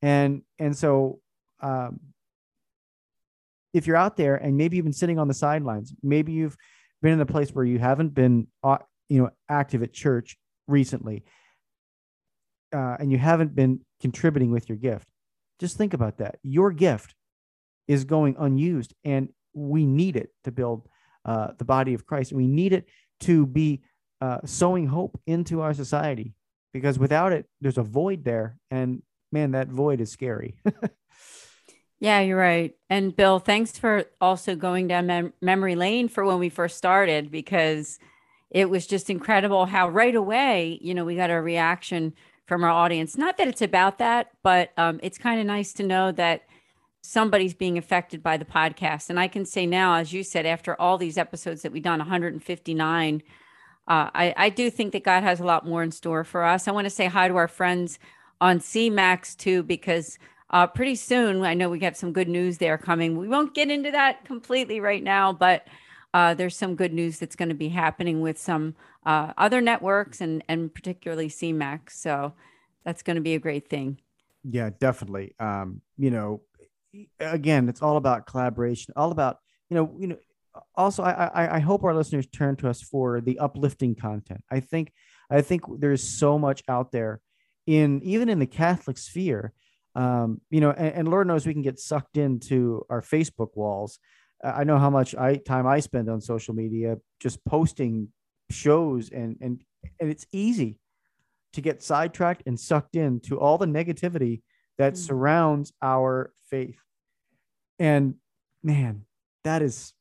[0.00, 1.20] And and so
[1.60, 2.00] um,
[3.76, 6.56] if you're out there and maybe you've been sitting on the sidelines, maybe you've
[7.02, 8.78] been in a place where you haven't been, uh,
[9.10, 11.24] you know, active at church recently,
[12.74, 15.06] uh, and you haven't been contributing with your gift,
[15.60, 16.38] just think about that.
[16.42, 17.14] Your gift
[17.86, 20.88] is going unused, and we need it to build
[21.26, 22.32] uh, the body of Christ.
[22.32, 22.86] We need it
[23.20, 23.82] to be
[24.22, 26.34] uh, sowing hope into our society,
[26.72, 30.56] because without it, there's a void there, and man, that void is scary.
[31.98, 32.76] Yeah, you're right.
[32.90, 37.30] And Bill, thanks for also going down mem- memory lane for when we first started
[37.30, 37.98] because
[38.50, 42.12] it was just incredible how right away, you know, we got a reaction
[42.46, 43.16] from our audience.
[43.16, 46.42] Not that it's about that, but um, it's kind of nice to know that
[47.02, 49.10] somebody's being affected by the podcast.
[49.10, 51.98] And I can say now, as you said, after all these episodes that we've done,
[51.98, 53.22] 159,
[53.88, 56.68] uh, I, I do think that God has a lot more in store for us.
[56.68, 57.98] I want to say hi to our friends
[58.40, 60.18] on CMAX too, because
[60.50, 61.44] uh, pretty soon.
[61.44, 63.16] I know we got some good news there coming.
[63.16, 65.66] We won't get into that completely right now, but
[66.14, 70.20] uh, there's some good news that's going to be happening with some uh, other networks
[70.20, 71.90] and and particularly CMAX.
[71.90, 72.32] So
[72.84, 73.98] that's going to be a great thing.
[74.48, 75.34] Yeah, definitely.
[75.40, 76.42] Um, you know,
[77.18, 80.16] again, it's all about collaboration, all about you know, you know.
[80.74, 84.42] Also, I, I I hope our listeners turn to us for the uplifting content.
[84.50, 84.92] I think
[85.28, 87.20] I think there's so much out there
[87.66, 89.52] in even in the Catholic sphere
[89.96, 93.98] um, you know, and, and, Lord knows we can get sucked into our Facebook walls.
[94.44, 98.08] I know how much I time I spend on social media just posting
[98.50, 99.62] shows and and
[99.98, 100.78] and it's easy
[101.54, 104.42] to get sidetracked and sucked into all the negativity
[104.76, 105.02] that mm-hmm.
[105.02, 106.78] surrounds our faith.
[107.78, 108.16] And
[108.62, 109.06] man,
[109.44, 109.94] that is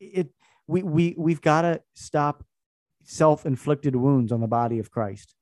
[0.00, 0.30] it
[0.66, 2.44] we we we've got to stop
[3.04, 5.36] self-inflicted wounds on the body of Christ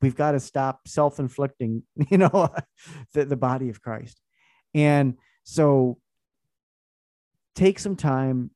[0.00, 2.48] we've got to stop self-inflicting you know
[3.14, 4.20] the, the body of christ.
[4.74, 5.98] And so
[7.54, 8.50] take some time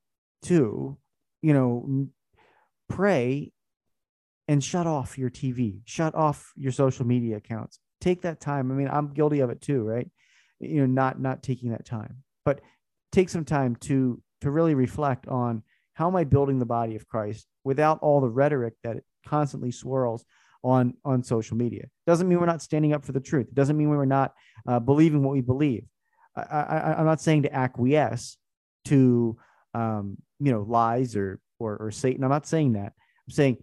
[0.45, 0.97] to
[1.43, 2.09] you know
[2.89, 3.53] pray
[4.47, 7.79] and shut off your tv shut off your social media accounts.
[8.01, 8.71] Take that time.
[8.71, 10.11] I mean i'm guilty of it too right?
[10.61, 12.23] You know not not taking that time.
[12.45, 12.61] But
[13.13, 15.63] take some time to to really reflect on
[15.95, 20.25] how am i building the body of christ without all the rhetoric that constantly swirls
[20.65, 21.87] on on social media.
[22.07, 23.49] Doesn't mean we're not standing up for the truth.
[23.49, 24.33] It doesn't mean we're not
[24.67, 25.85] uh, believing what we believe.
[26.37, 28.39] I, I'm not saying to acquiesce
[28.87, 29.37] to
[29.75, 32.25] um, you know lies or, or or Satan.
[32.25, 32.93] I'm not saying that.
[33.27, 33.59] I'm saying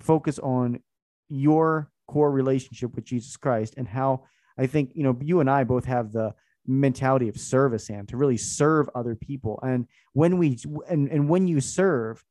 [0.00, 0.80] focus on
[1.28, 4.24] your core relationship with Jesus Christ and how
[4.58, 6.34] I think you know you and I both have the
[6.66, 9.60] mentality of service and to really serve other people.
[9.62, 10.58] And when we
[10.88, 12.24] and, and when you serve,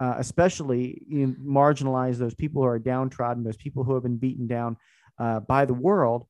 [0.00, 4.16] uh, especially you know, marginalize those people who are downtrodden, those people who have been
[4.16, 4.76] beaten down
[5.18, 6.26] uh, by the world,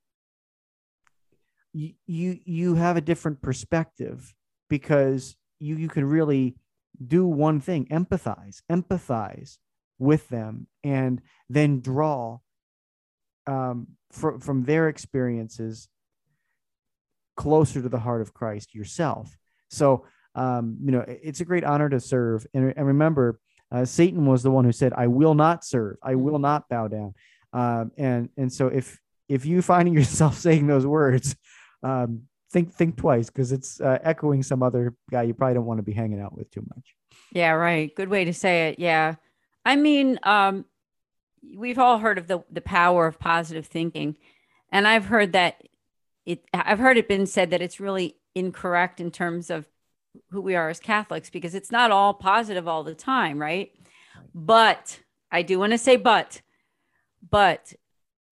[1.72, 4.34] you, you you have a different perspective
[4.68, 6.56] because you you can really
[7.06, 9.58] do one thing: empathize, empathize
[10.00, 12.40] with them, and then draw
[13.46, 15.88] um, from from their experiences
[17.36, 19.38] closer to the heart of Christ yourself.
[19.68, 23.38] So um, you know it's a great honor to serve, and, and remember
[23.72, 25.96] uh, Satan was the one who said, "I will not serve.
[26.02, 26.42] I will mm-hmm.
[26.42, 27.14] not bow down."
[27.52, 31.36] Um, and and so if if you finding yourself saying those words,
[31.82, 32.22] um,
[32.52, 35.84] think think twice because it's uh, echoing some other guy you probably don't want to
[35.84, 36.94] be hanging out with too much.
[37.32, 37.94] Yeah, right.
[37.94, 38.78] Good way to say it.
[38.78, 39.14] Yeah,
[39.64, 40.64] I mean, um,
[41.56, 44.16] we've all heard of the the power of positive thinking,
[44.70, 45.62] and I've heard that
[46.26, 46.44] it.
[46.52, 49.66] I've heard it been said that it's really incorrect in terms of
[50.30, 53.70] who we are as Catholics because it's not all positive all the time, right?
[54.34, 55.00] But
[55.30, 56.42] I do want to say, but,
[57.28, 57.72] but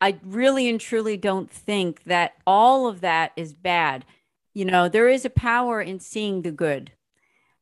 [0.00, 4.04] I really and truly don't think that all of that is bad.
[4.54, 6.92] you know, there is a power in seeing the good.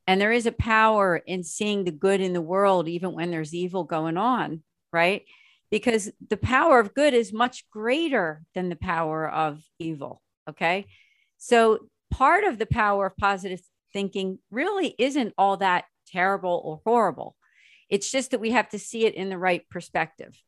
[0.06, 3.52] And there is a power in seeing the good in the world, even when there's
[3.52, 4.62] evil going on,
[4.92, 5.24] right?
[5.70, 10.22] Because the power of good is much greater than the power of evil.
[10.48, 10.86] Okay.
[11.38, 13.60] So part of the power of positive
[13.96, 17.34] thinking really isn't all that terrible or horrible.
[17.88, 20.38] It's just that we have to see it in the right perspective.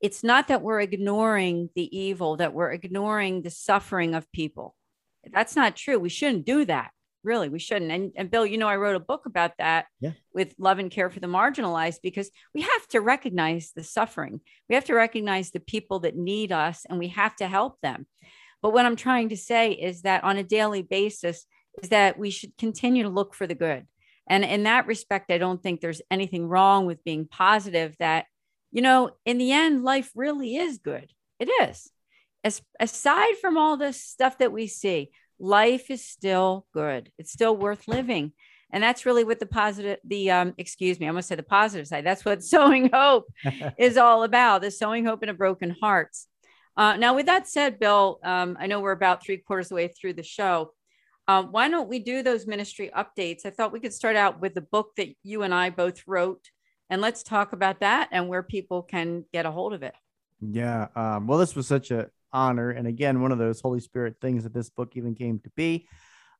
[0.00, 4.74] It's not that we're ignoring the evil, that we're ignoring the suffering of people.
[5.30, 5.98] That's not true.
[5.98, 6.92] We shouldn't do that.
[7.22, 7.92] Really, we shouldn't.
[7.92, 10.12] And, and Bill, you know, I wrote a book about that yeah.
[10.32, 14.40] with love and care for the marginalized because we have to recognize the suffering.
[14.70, 18.06] We have to recognize the people that need us and we have to help them.
[18.62, 21.44] But what I'm trying to say is that on a daily basis,
[21.82, 23.86] is that we should continue to look for the good.
[24.26, 28.26] And in that respect, I don't think there's anything wrong with being positive that,
[28.72, 31.10] you know, in the end, life really is good.
[31.38, 31.90] It is.
[32.42, 37.10] As, aside from all this stuff that we see, life is still good.
[37.18, 38.32] It's still worth living.
[38.70, 41.86] And that's really what the positive, the, um, excuse me, I must say the positive
[41.86, 42.04] side.
[42.04, 43.26] That's what sowing hope
[43.78, 46.28] is all about the sowing hope in a broken hearts.
[46.76, 49.74] Uh, now, with that said, Bill, um, I know we're about three quarters of the
[49.76, 50.72] way through the show.
[51.26, 53.46] Um, why don't we do those ministry updates?
[53.46, 56.50] I thought we could start out with the book that you and I both wrote,
[56.90, 59.94] and let's talk about that and where people can get a hold of it.
[60.40, 60.88] Yeah.
[60.94, 64.42] Um, well, this was such an honor, and again, one of those Holy Spirit things
[64.44, 65.88] that this book even came to be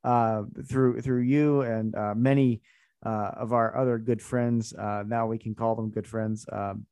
[0.04, 2.60] uh, through through you and uh, many
[3.04, 4.74] uh, of our other good friends.
[4.74, 6.46] Uh, now we can call them good friends.
[6.52, 6.86] Um,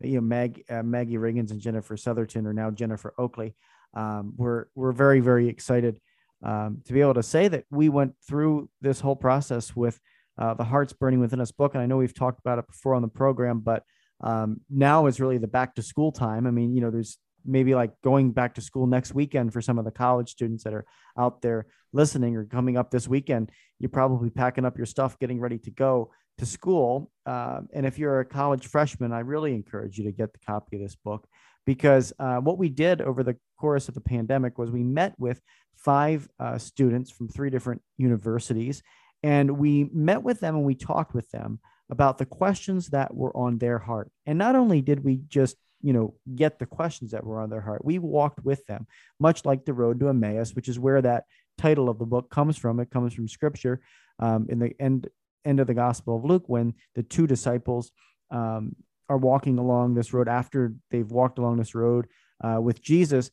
[0.00, 3.54] you know, Mag, uh, Maggie Riggins and Jennifer Southerton are now Jennifer Oakley.
[3.94, 6.00] Um, we're we're very very excited
[6.42, 10.00] um, to be able to say that we went through this whole process with
[10.38, 11.74] uh, the hearts burning within us book.
[11.74, 13.84] And i know we've talked about it before on the program but
[14.22, 16.46] um, now is really the back to school time.
[16.46, 19.78] I mean you know there's maybe like going back to school next weekend for some
[19.78, 20.84] of the college students that are
[21.18, 23.50] out there listening or coming up this weekend.
[23.80, 27.10] You're probably packing up your stuff getting ready to go to school.
[27.26, 30.76] Uh, and if you're a college freshman i really encourage you to get the copy
[30.76, 31.26] of this book
[31.66, 35.40] because uh, what we did over the course of the pandemic was we met with
[35.76, 38.82] five uh, students from three different universities
[39.22, 41.60] and we met with them and we talked with them
[41.90, 44.10] about the questions that were on their heart.
[44.26, 47.60] And not only did we just you know get the questions that were on their
[47.60, 48.86] heart we walked with them
[49.18, 51.24] much like the road to emmaus which is where that
[51.58, 52.80] title of the book comes from.
[52.80, 53.80] It comes from scripture
[54.18, 55.08] um, in the end
[55.44, 57.90] end of the gospel of luke when the two disciples
[58.30, 58.76] um,
[59.12, 62.06] are walking along this road after they've walked along this road
[62.42, 63.30] uh, with Jesus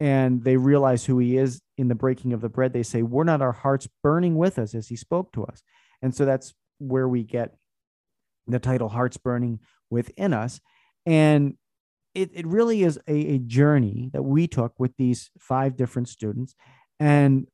[0.00, 3.22] and they realize who he is in the breaking of the bread, they say, We're
[3.22, 5.62] not our hearts burning with us as he spoke to us.
[6.02, 7.54] And so that's where we get
[8.48, 10.60] the title Hearts Burning Within Us.
[11.06, 11.56] And
[12.12, 16.56] it, it really is a, a journey that we took with these five different students.
[16.98, 17.46] And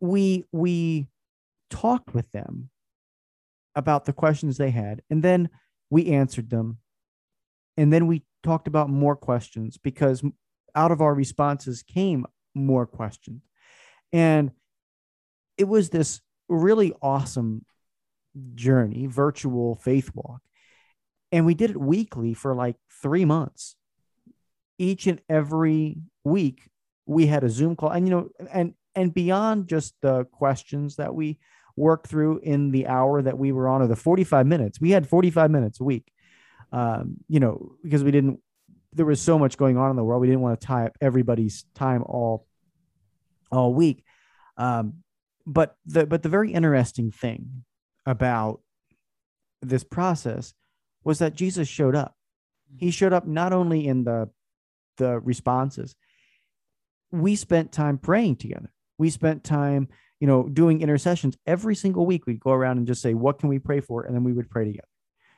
[0.00, 1.08] we we
[1.68, 2.70] talked with them
[3.74, 5.02] about the questions they had.
[5.10, 5.50] And then
[5.90, 6.78] we answered them.
[7.76, 10.22] And then we talked about more questions because
[10.74, 13.42] out of our responses came more questions.
[14.12, 14.50] And
[15.56, 17.64] it was this really awesome
[18.54, 20.40] journey, virtual faith walk.
[21.30, 23.76] And we did it weekly for like three months.
[24.78, 26.70] Each and every week,
[27.06, 27.90] we had a Zoom call.
[27.90, 31.38] And, you know, and, and beyond just the questions that we
[31.78, 34.80] work through in the hour that we were on or the 45 minutes.
[34.80, 36.12] We had 45 minutes a week,
[36.72, 38.40] um, you know, because we didn't,
[38.92, 40.20] there was so much going on in the world.
[40.20, 42.46] We didn't want to tie up everybody's time all,
[43.52, 44.04] all week.
[44.56, 45.04] Um,
[45.46, 47.64] but the, but the very interesting thing
[48.04, 48.60] about
[49.62, 50.54] this process
[51.04, 52.14] was that Jesus showed up.
[52.76, 54.28] He showed up not only in the,
[54.98, 55.94] the responses,
[57.10, 58.70] we spent time praying together.
[58.98, 59.88] We spent time
[60.20, 62.26] you know, doing intercessions every single week.
[62.26, 64.02] We'd go around and just say, what can we pray for?
[64.02, 64.88] And then we would pray together,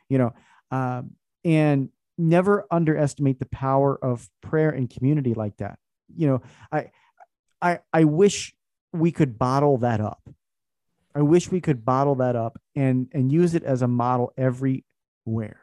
[0.08, 0.32] you know,
[0.70, 1.12] um,
[1.44, 5.78] and never underestimate the power of prayer and community like that.
[6.14, 6.90] You know, I,
[7.62, 8.54] I, I wish
[8.92, 10.22] we could bottle that up.
[11.14, 15.60] I wish we could bottle that up and, and use it as a model everywhere.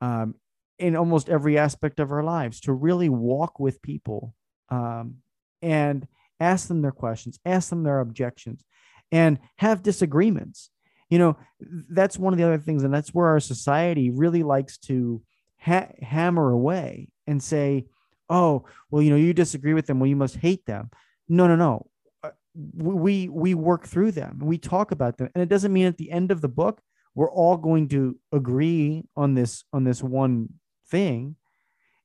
[0.00, 0.34] Um,
[0.78, 4.34] in almost every aspect of our lives to really walk with people
[4.68, 5.16] um,
[5.62, 6.06] and
[6.40, 8.64] ask them their questions, ask them their objections,
[9.12, 10.70] and have disagreements.
[11.08, 14.78] You know, that's one of the other things, and that's where our society really likes
[14.78, 15.22] to
[15.60, 17.86] ha- hammer away and say,
[18.28, 20.90] "Oh, well, you know, you disagree with them, well, you must hate them."
[21.28, 21.86] No, no, no.
[22.22, 22.30] Uh,
[22.74, 24.40] we we work through them.
[24.42, 26.80] We talk about them, and it doesn't mean at the end of the book
[27.16, 30.50] we're all going to agree on this on this one
[30.90, 31.34] thing.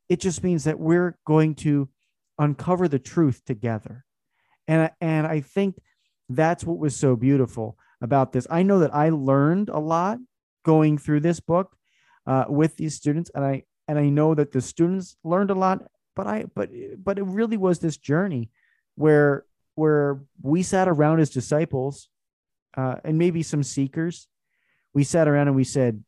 [0.10, 1.90] It just means that we're going to
[2.40, 4.06] uncover the truth together
[4.72, 5.76] and and I think
[6.30, 8.48] that's what was so beautiful about this.
[8.50, 10.18] I know that I learned a lot
[10.64, 11.76] going through this book
[12.26, 15.84] uh, with these students, and I and I know that the students learned a lot.
[16.16, 16.70] But I but
[17.04, 18.50] but it really was this journey
[18.96, 19.46] where
[19.76, 22.08] where we sat around as disciples
[22.78, 24.28] uh, and maybe some seekers.
[24.94, 26.02] We sat around and we said,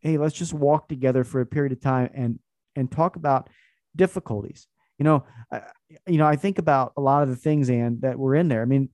[0.00, 2.38] "Hey, let's just walk together for a period of time and
[2.76, 3.50] and talk about
[3.94, 4.68] difficulties."
[4.98, 5.62] You know, I,
[6.06, 8.62] you know, I think about a lot of the things and that were in there.
[8.62, 8.90] I mean,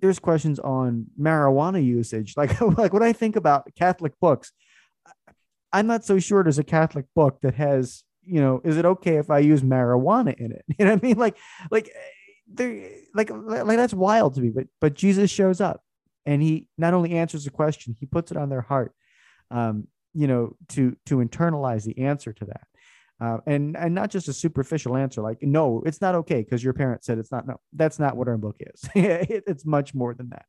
[0.00, 2.34] there's questions on marijuana usage.
[2.42, 4.52] Like, like when I think about Catholic books,
[5.72, 9.16] I'm not so sure there's a Catholic book that has, you know, is it okay
[9.16, 10.64] if I use marijuana in it?
[10.78, 11.18] You know what I mean?
[11.18, 11.36] Like,
[11.70, 11.90] like
[12.46, 14.50] there, like, like that's wild to me.
[14.50, 15.82] But but Jesus shows up,
[16.26, 18.92] and he not only answers the question, he puts it on their heart,
[19.50, 22.66] um, you know, to to internalize the answer to that.
[23.22, 26.72] Uh, and and not just a superficial answer like no it's not okay because your
[26.72, 28.82] parent said it's not no that's not what our book is.
[28.94, 30.46] It, it's much more than that.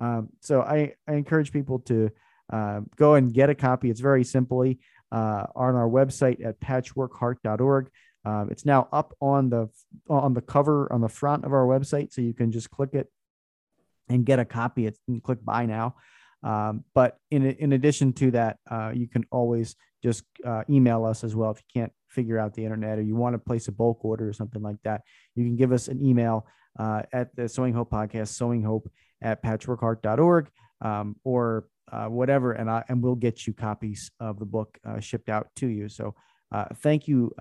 [0.00, 2.10] Um, so I, I encourage people to
[2.52, 3.90] uh, go and get a copy.
[3.90, 4.80] It's very simply
[5.12, 7.90] uh, on our website at patchworkheart.org
[8.24, 9.68] um, it's now up on the
[10.08, 13.10] on the cover on the front of our website so you can just click it
[14.08, 15.96] and get a copy it's click buy now.
[16.42, 21.22] Um, but in, in addition to that, uh, you can always just uh, email us
[21.22, 23.72] as well if you can't figure out the internet or you want to place a
[23.72, 25.02] bulk order or something like that.
[25.34, 26.46] You can give us an email
[26.78, 28.90] uh, at the Sowing Hope podcast, Sowing hope
[29.22, 30.48] at patchworkheart.org
[30.80, 35.00] um, or uh, whatever, and I, and we'll get you copies of the book uh,
[35.00, 35.88] shipped out to you.
[35.88, 36.14] So
[36.52, 37.32] uh, thank you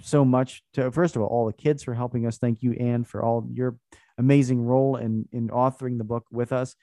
[0.00, 2.38] so much to first of all all the kids for helping us.
[2.38, 3.76] Thank you, Anne, for all your
[4.18, 6.74] amazing role in in authoring the book with us.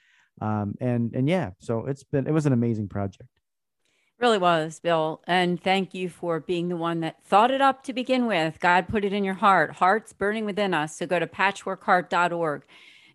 [0.41, 3.29] Um, and and yeah, so it's been it was an amazing project.
[4.19, 5.21] Really was, Bill.
[5.27, 8.59] And thank you for being the one that thought it up to begin with.
[8.59, 9.71] God put it in your heart.
[9.71, 10.97] Hearts burning within us.
[10.97, 12.63] So go to patchworkheart.org.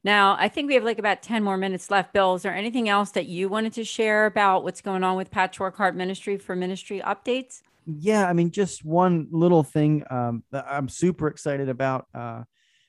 [0.02, 2.14] Now, I think we have like about 10 more minutes left.
[2.14, 5.30] Bill, is there anything else that you wanted to share about what's going on with
[5.30, 7.60] Patchwork Heart Ministry for ministry updates?
[7.86, 12.06] Yeah, I mean, just one little thing um, that I'm super excited about.
[12.14, 12.44] Uh,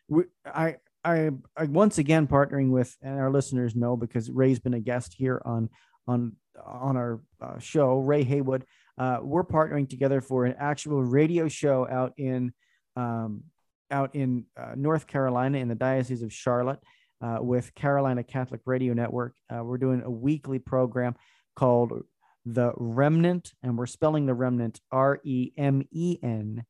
[0.07, 4.73] we, I I, I once again partnering with, and our listeners know because Ray's been
[4.73, 5.69] a guest here on
[6.07, 8.65] on on our uh, show, Ray Haywood.
[8.97, 12.53] Uh, we're partnering together for an actual radio show out in
[12.95, 13.43] um,
[13.91, 16.79] out in uh, North Carolina in the Diocese of Charlotte
[17.21, 19.35] uh, with Carolina Catholic Radio Network.
[19.53, 21.15] Uh, we're doing a weekly program
[21.55, 22.03] called
[22.45, 26.63] The Remnant, and we're spelling the Remnant R E M E N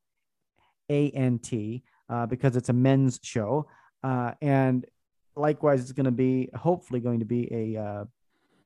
[0.90, 3.66] A N T uh, because it's a men's show.
[4.02, 4.84] And
[5.34, 8.06] likewise, it's going to be hopefully going to be a,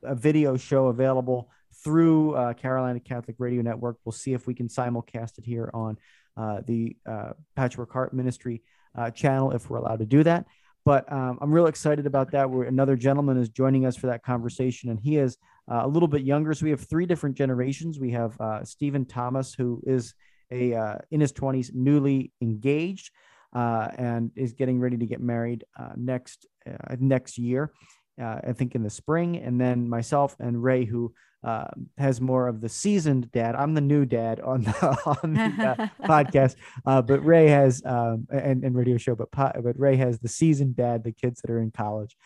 [0.02, 1.50] a video show available
[1.82, 3.96] through uh, Carolina Catholic Radio Network.
[4.04, 5.96] We'll see if we can simulcast it here on
[6.36, 8.62] uh, the uh, Patchwork Heart Ministry
[8.96, 10.46] uh, channel if we're allowed to do that.
[10.84, 12.50] But um, I'm real excited about that.
[12.50, 15.36] Where another gentleman is joining us for that conversation, and he is
[15.68, 16.52] a little bit younger.
[16.54, 18.00] So we have three different generations.
[18.00, 20.14] We have Stephen Thomas, who is
[20.50, 23.10] a in his 20s, newly engaged
[23.52, 27.72] uh, and is getting ready to get married uh, next uh, next year.
[28.20, 31.12] Uh, I think in the spring, and then myself and Ray, who
[31.42, 33.54] uh, has more of the seasoned dad.
[33.54, 38.76] I'm the new dad on the on the podcast, but Ray has um, and, and
[38.76, 42.16] radio show, but but Ray has the seasoned dad, the kids that are in college,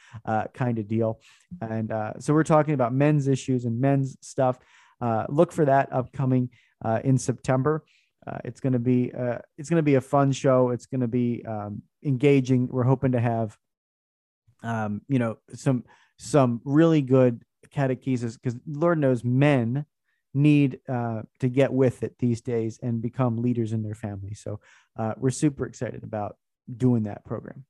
[0.52, 1.20] kind of deal.
[1.60, 4.58] And so we're talking about men's issues and men's stuff.
[5.28, 6.50] look for that upcoming
[7.04, 7.84] in September.
[8.26, 10.70] Uh, it's going to be uh, it's going to be a fun show.
[10.70, 12.68] It's going to be um, engaging.
[12.68, 13.56] We're hoping to have,
[14.64, 15.84] um, you know, some
[16.18, 17.44] some really good
[17.74, 19.84] catechesis because Lord knows men
[20.32, 24.34] need uh, to get with it these days and become leaders in their family.
[24.34, 24.60] So
[24.96, 26.36] uh, we're super excited about
[26.76, 27.64] doing that program.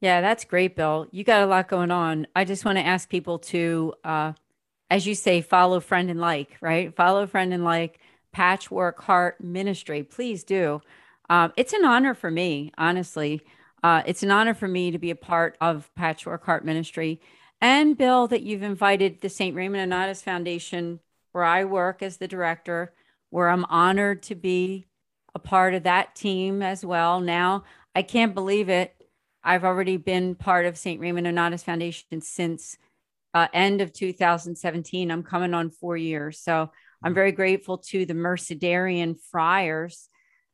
[0.00, 1.06] Yeah, that's great, Bill.
[1.10, 2.26] You got a lot going on.
[2.34, 4.32] I just want to ask people to, uh,
[4.90, 6.94] as you say, follow, friend, and like, right?
[6.94, 7.98] Follow, friend, and like
[8.32, 10.04] Patchwork Heart Ministry.
[10.04, 10.80] Please do.
[11.28, 13.42] Um, it's an honor for me, honestly.
[13.82, 17.20] Uh, it's an honor for me to be a part of Patchwork Heart Ministry.
[17.60, 19.54] And Bill, that you've invited the St.
[19.54, 21.00] Raymond Nonnatus Foundation,
[21.32, 22.92] where I work as the director,
[23.30, 24.86] where I'm honored to be
[25.34, 27.20] a part of that team as well.
[27.20, 27.64] Now,
[27.94, 28.94] I can't believe it.
[29.42, 31.00] I've already been part of St.
[31.00, 32.76] Raymond Nonnatus Foundation since
[33.34, 35.10] uh, end of 2017.
[35.10, 36.38] I'm coming on four years.
[36.38, 36.70] So
[37.02, 40.08] I'm very grateful to the Mercedarian Friars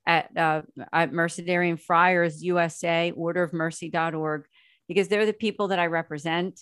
[0.07, 4.45] at, uh, at Mercedarian Friars USA, orderofmercy.org,
[4.89, 6.61] because they're the people that I represent.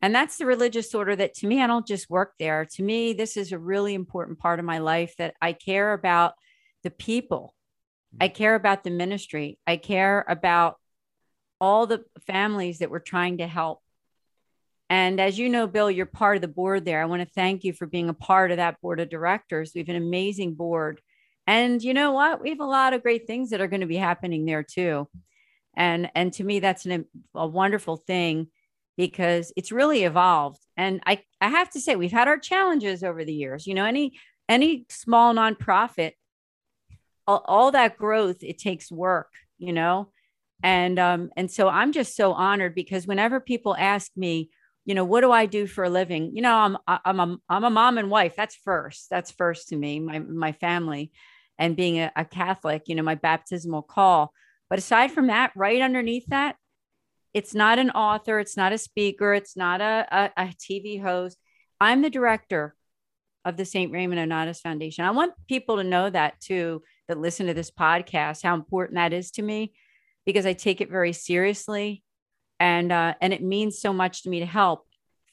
[0.00, 2.66] And that's the religious order that to me, I don't just work there.
[2.74, 6.34] To me, this is a really important part of my life that I care about
[6.82, 7.54] the people.
[8.20, 9.58] I care about the ministry.
[9.66, 10.76] I care about
[11.60, 13.80] all the families that we're trying to help.
[14.90, 17.00] And as you know, Bill, you're part of the board there.
[17.00, 19.72] I want to thank you for being a part of that board of directors.
[19.74, 21.00] We have an amazing board.
[21.46, 22.40] And you know what?
[22.40, 25.08] We have a lot of great things that are going to be happening there too.
[25.76, 28.48] And and to me, that's an, a wonderful thing
[28.96, 30.60] because it's really evolved.
[30.76, 33.66] And I, I have to say, we've had our challenges over the years.
[33.66, 34.18] You know, any
[34.48, 36.12] any small nonprofit,
[37.26, 40.10] all, all that growth, it takes work, you know.
[40.62, 44.50] And um, and so I'm just so honored because whenever people ask me,
[44.84, 46.36] you know, what do I do for a living?
[46.36, 48.34] You know, I'm I'm a I'm a mom and wife.
[48.36, 49.08] That's first.
[49.10, 51.12] That's first to me, my my family,
[51.62, 52.82] and being a, a Catholic.
[52.86, 54.32] You know, my baptismal call.
[54.68, 56.56] But aside from that, right underneath that,
[57.32, 61.38] it's not an author, it's not a speaker, it's not a, a, a TV host.
[61.80, 62.74] I'm the director
[63.44, 63.92] of the St.
[63.92, 65.04] Raymond Nonnatus Foundation.
[65.04, 69.12] I want people to know that too, that listen to this podcast, how important that
[69.12, 69.72] is to me,
[70.26, 72.02] because I take it very seriously
[72.60, 74.86] and uh, and it means so much to me to help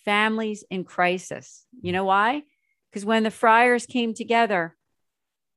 [0.05, 1.65] families in crisis.
[1.81, 2.43] You know why?
[2.89, 4.75] Because when the friars came together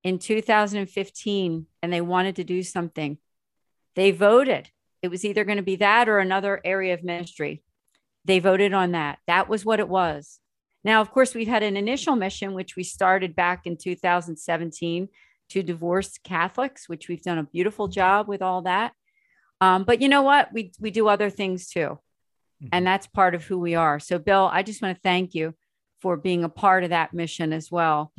[0.04, 3.18] in 2015 and they wanted to do something,
[3.94, 4.70] they voted.
[5.02, 7.62] It was either going to be that or another area of ministry.
[8.24, 9.18] They voted on that.
[9.26, 10.38] That was what it was.
[10.84, 15.08] Now, of course, we've had an initial mission, which we started back in 2017
[15.50, 18.92] to divorce Catholics, which we've done a beautiful job with all that.
[19.60, 20.52] Um, but you know what?
[20.52, 21.80] We we do other things too,
[22.60, 22.68] mm-hmm.
[22.72, 24.00] and that's part of who we are.
[24.00, 25.54] So, Bill, I just want to thank you
[26.00, 28.12] for being a part of that mission as well.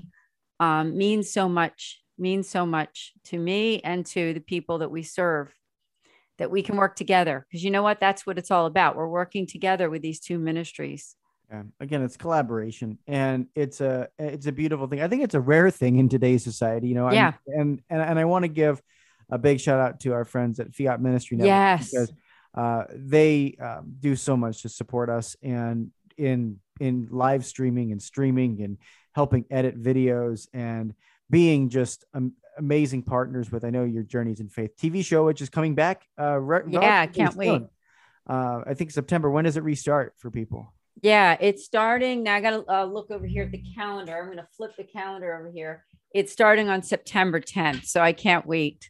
[0.60, 2.02] Um, means so much.
[2.18, 5.54] Means so much to me and to the people that we serve.
[6.40, 8.00] That we can work together because you know what?
[8.00, 8.96] That's what it's all about.
[8.96, 11.16] We're working together with these two ministries.
[11.52, 11.64] Yeah.
[11.80, 15.02] Again, it's collaboration, and it's a it's a beautiful thing.
[15.02, 16.88] I think it's a rare thing in today's society.
[16.88, 17.34] You know, yeah.
[17.48, 18.82] And and and I want to give
[19.30, 21.92] a big shout out to our friends at Fiat Ministry Network yes.
[21.92, 22.14] because
[22.56, 28.02] uh, they um, do so much to support us and in in live streaming and
[28.02, 28.78] streaming and
[29.14, 30.94] helping edit videos and
[31.30, 34.72] being just um, amazing partners with I know your journeys in faith.
[34.78, 37.62] TV show which is coming back uh re- yeah I can't wait.
[38.30, 40.74] uh, I think September when does it restart for people?
[41.02, 44.16] Yeah it's starting now I gotta uh, look over here at the calendar.
[44.18, 45.86] I'm gonna flip the calendar over here.
[46.14, 48.90] It's starting on September 10th so I can't wait.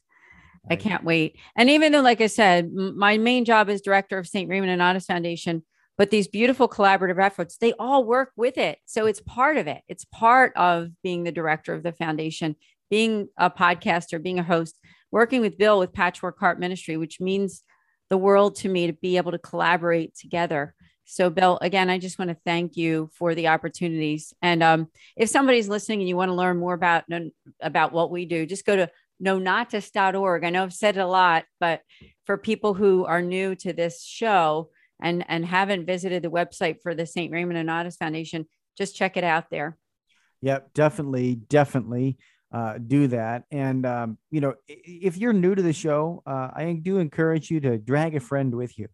[0.70, 1.38] I can't wait.
[1.58, 4.50] And even though, like I said, my main job is director of St.
[4.50, 5.64] Raymond Nonnatus Foundation,
[5.98, 8.80] but these beautiful collaborative efforts, they all work with it.
[8.86, 9.82] So it's part of it.
[9.88, 12.56] It's part of being the director of the foundation,
[12.90, 14.80] being a podcaster, being a host,
[15.12, 17.64] working with Bill with Patchwork Heart Ministry, which means
[18.10, 20.74] the world to me to be able to collaborate together.
[21.06, 24.34] So, Bill, again, I just want to thank you for the opportunities.
[24.42, 27.04] And um, if somebody's listening and you want to learn more about
[27.62, 28.90] about what we do, just go to
[29.22, 30.44] nonnatus.org.
[30.44, 31.82] I know I've said it a lot, but
[32.26, 34.70] for people who are new to this show
[35.04, 37.32] and, and haven't visited the website for the St.
[37.32, 38.48] Raymond Nonnatus Foundation,
[38.78, 39.78] just check it out there.
[40.42, 42.18] Yep, definitely, definitely
[42.52, 43.44] uh, do that.
[43.52, 47.60] And, um, you know, if you're new to the show, uh, I do encourage you
[47.60, 48.88] to drag a friend with you.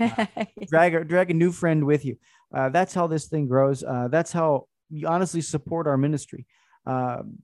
[0.00, 0.26] Uh,
[0.68, 2.16] drag, a, drag a new friend with you.
[2.52, 3.84] Uh, that's how this thing grows.
[3.84, 6.46] Uh, that's how you honestly support our ministry.
[6.86, 7.38] Um,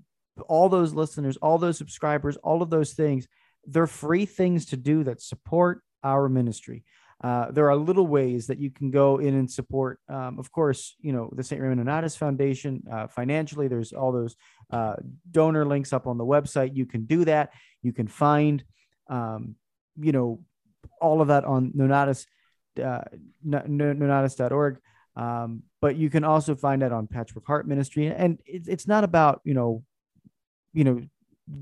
[0.48, 3.26] all those listeners, all those subscribers, all of those things,
[3.66, 6.84] they're free things to do that support our ministry.
[7.22, 9.98] Uh, there are little ways that you can go in and support.
[10.08, 11.60] Um, of course, you know the St.
[11.60, 13.66] Raymond Nonnatus Foundation uh, financially.
[13.66, 14.36] There's all those
[14.70, 14.94] uh,
[15.30, 16.76] donor links up on the website.
[16.76, 17.50] You can do that.
[17.82, 18.62] You can find,
[19.08, 19.56] um,
[19.98, 20.44] you know,
[21.00, 22.26] all of that on Nonnatus,
[22.82, 23.02] uh,
[23.44, 24.78] nonnatus.org.
[25.16, 28.06] Um, but you can also find that on Patchwork Heart Ministry.
[28.06, 29.82] And it, it's not about you know
[30.72, 31.02] you know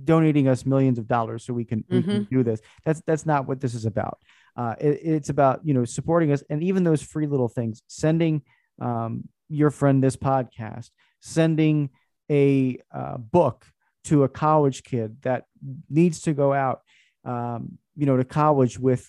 [0.04, 1.96] donating us millions of dollars so we can, mm-hmm.
[1.96, 2.34] we can mm-hmm.
[2.36, 4.18] do this that's that's not what this is about
[4.56, 8.42] uh, it, it's about you know supporting us and even those free little things sending
[8.80, 10.90] um, your friend this podcast
[11.20, 11.90] sending
[12.30, 13.66] a uh, book
[14.04, 15.44] to a college kid that
[15.90, 16.80] needs to go out
[17.24, 19.06] um, you know to college with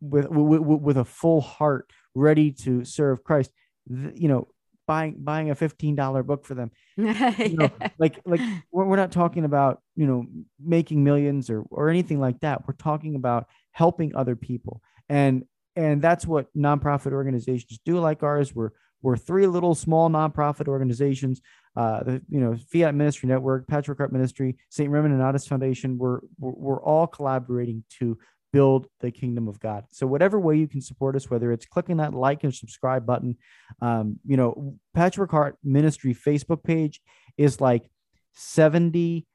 [0.00, 3.50] with, with with a full heart ready to serve christ
[3.88, 4.48] you know
[4.86, 6.70] buying buying a $15 book for them.
[6.96, 8.40] You know, like like
[8.70, 10.26] we're, we're not talking about you know
[10.62, 12.66] making millions or or anything like that.
[12.66, 14.80] We're talking about helping other people.
[15.08, 15.44] And
[15.76, 18.54] and that's what nonprofit organizations do like ours.
[18.54, 18.70] We're
[19.02, 21.42] we're three little small nonprofit organizations
[21.76, 25.98] uh the you know fiat ministry network Patchwork heart ministry st raymond Nonnatus foundation.
[25.98, 28.16] We're, we're all collaborating to
[28.54, 29.84] build the kingdom of God.
[29.90, 33.36] So whatever way you can support us, whether it's clicking that like and subscribe button,
[33.82, 37.00] um, you know, Patchwork Heart Ministry Facebook page
[37.36, 37.90] is like
[38.34, 39.26] 70,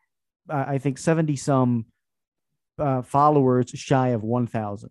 [0.49, 1.87] uh, I think 70 some
[2.79, 4.89] uh, followers shy of 1,000.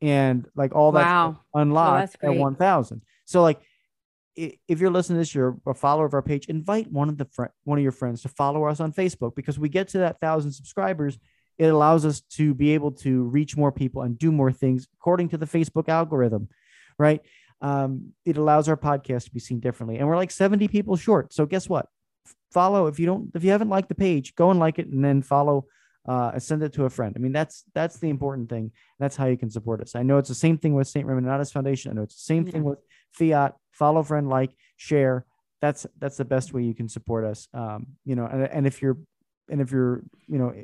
[0.00, 1.40] and like all that Wow.
[1.54, 3.60] unlocked at 1000 so like
[4.36, 7.24] if you're listening to this you're a follower of our page invite one of the
[7.32, 10.20] fri one of your friends to follow us on facebook because we get to that
[10.20, 11.18] thousand subscribers
[11.58, 15.28] it allows us to be able to reach more people and do more things according
[15.30, 16.48] to the facebook algorithm
[16.98, 17.20] right?
[17.62, 19.98] Um, it allows our podcast to be seen differently.
[19.98, 21.32] And we're like 70 people short.
[21.32, 21.86] So guess what?
[22.52, 22.86] Follow.
[22.86, 25.20] If you don't if you haven't liked the page go and like it and then
[25.22, 25.66] follow
[26.06, 27.14] uh, send it to a friend.
[27.16, 28.72] I mean that's that's the important thing.
[28.98, 29.94] That's how you can support us.
[29.94, 31.90] I know it's the same thing with st Nonnatus foundation.
[31.90, 32.78] I know it's the same thing with
[33.12, 33.54] fiat.
[33.72, 35.24] Follow friend like share.
[35.60, 37.48] That's that's the best way you can support us.
[37.52, 38.98] Um, you know and, and if you're
[39.48, 40.54] and if you're you know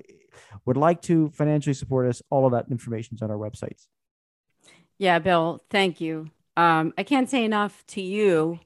[0.64, 3.86] would like to financially support us all of that information is on our websites.
[4.98, 6.30] Yeah, Bill, thank you.
[6.56, 8.60] Um, I can't say enough to you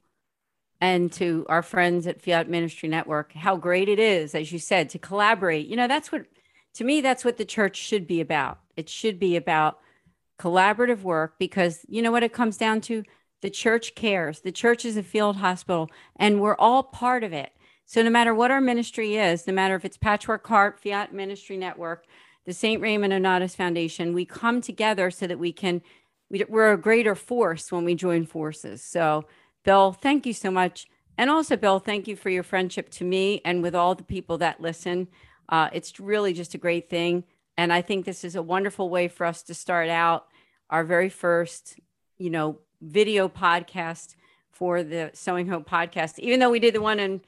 [0.80, 4.90] and to our friends at Fiat Ministry Network how great it is, as you said,
[4.90, 5.66] to collaborate.
[5.66, 6.26] You know, that's what,
[6.76, 8.58] to me, that's what the church should be about.
[8.76, 9.78] It should be about
[10.38, 13.02] collaborative work because you know what it comes down to?
[13.40, 14.40] The church cares.
[14.40, 17.52] The church is a field hospital and we're all part of it.
[17.86, 21.56] So no matter what our ministry is, no matter if it's Patchwork Heart, Fiat Ministry
[21.56, 22.04] Network,
[22.44, 22.80] the St.
[22.80, 25.82] Raymond Nonnatus Foundation, we come together so that we can
[26.28, 28.82] we, we're a greater force when we join forces.
[28.82, 29.24] So,
[29.64, 30.88] Bill, thank you so much.
[31.16, 34.38] And also, Bill, thank you for your friendship to me and with all the people
[34.38, 35.08] that listen.
[35.48, 37.24] Uh, it's really just a great thing.
[37.56, 40.26] And I think this is a wonderful way for us to start out
[40.68, 41.78] our very first,
[42.18, 44.14] you know, video podcast
[44.50, 46.18] for the Sowing Hope podcast.
[46.18, 47.20] Even though we did the one in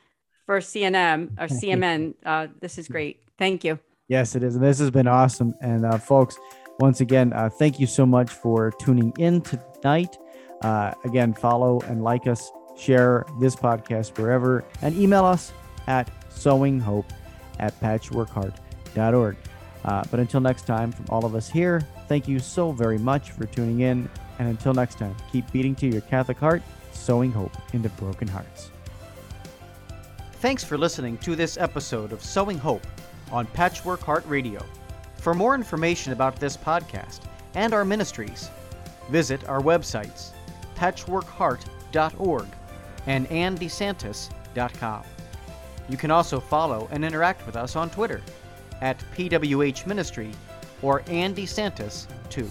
[0.46, 3.22] for CNM or CMN, uh, this is great.
[3.38, 3.78] Thank you.
[4.08, 4.56] Yes, it is.
[4.56, 5.54] And this has been awesome.
[5.60, 6.38] And uh, folks,
[6.80, 10.16] once again, uh, thank you so much for tuning in tonight.
[10.62, 15.52] Uh, again, follow and like us, share this podcast wherever, and email us
[15.86, 17.10] at sowinghope
[17.58, 19.36] at patchworkheart.org.
[19.84, 23.30] Uh, but until next time, from all of us here, thank you so very much
[23.30, 24.08] for tuning in.
[24.38, 28.70] And until next time, keep beating to your Catholic heart, sowing hope into broken hearts.
[30.34, 32.86] Thanks for listening to this episode of Sowing Hope
[33.32, 34.64] on Patchwork Heart Radio.
[35.16, 37.20] For more information about this podcast
[37.54, 38.50] and our ministries,
[39.10, 40.30] visit our websites
[40.76, 42.46] patchworkheart.org
[43.06, 45.02] and annedesantis.com.
[45.88, 48.20] You can also follow and interact with us on Twitter
[48.80, 50.32] at PWH Ministry
[50.82, 52.48] or Andy Santis 2.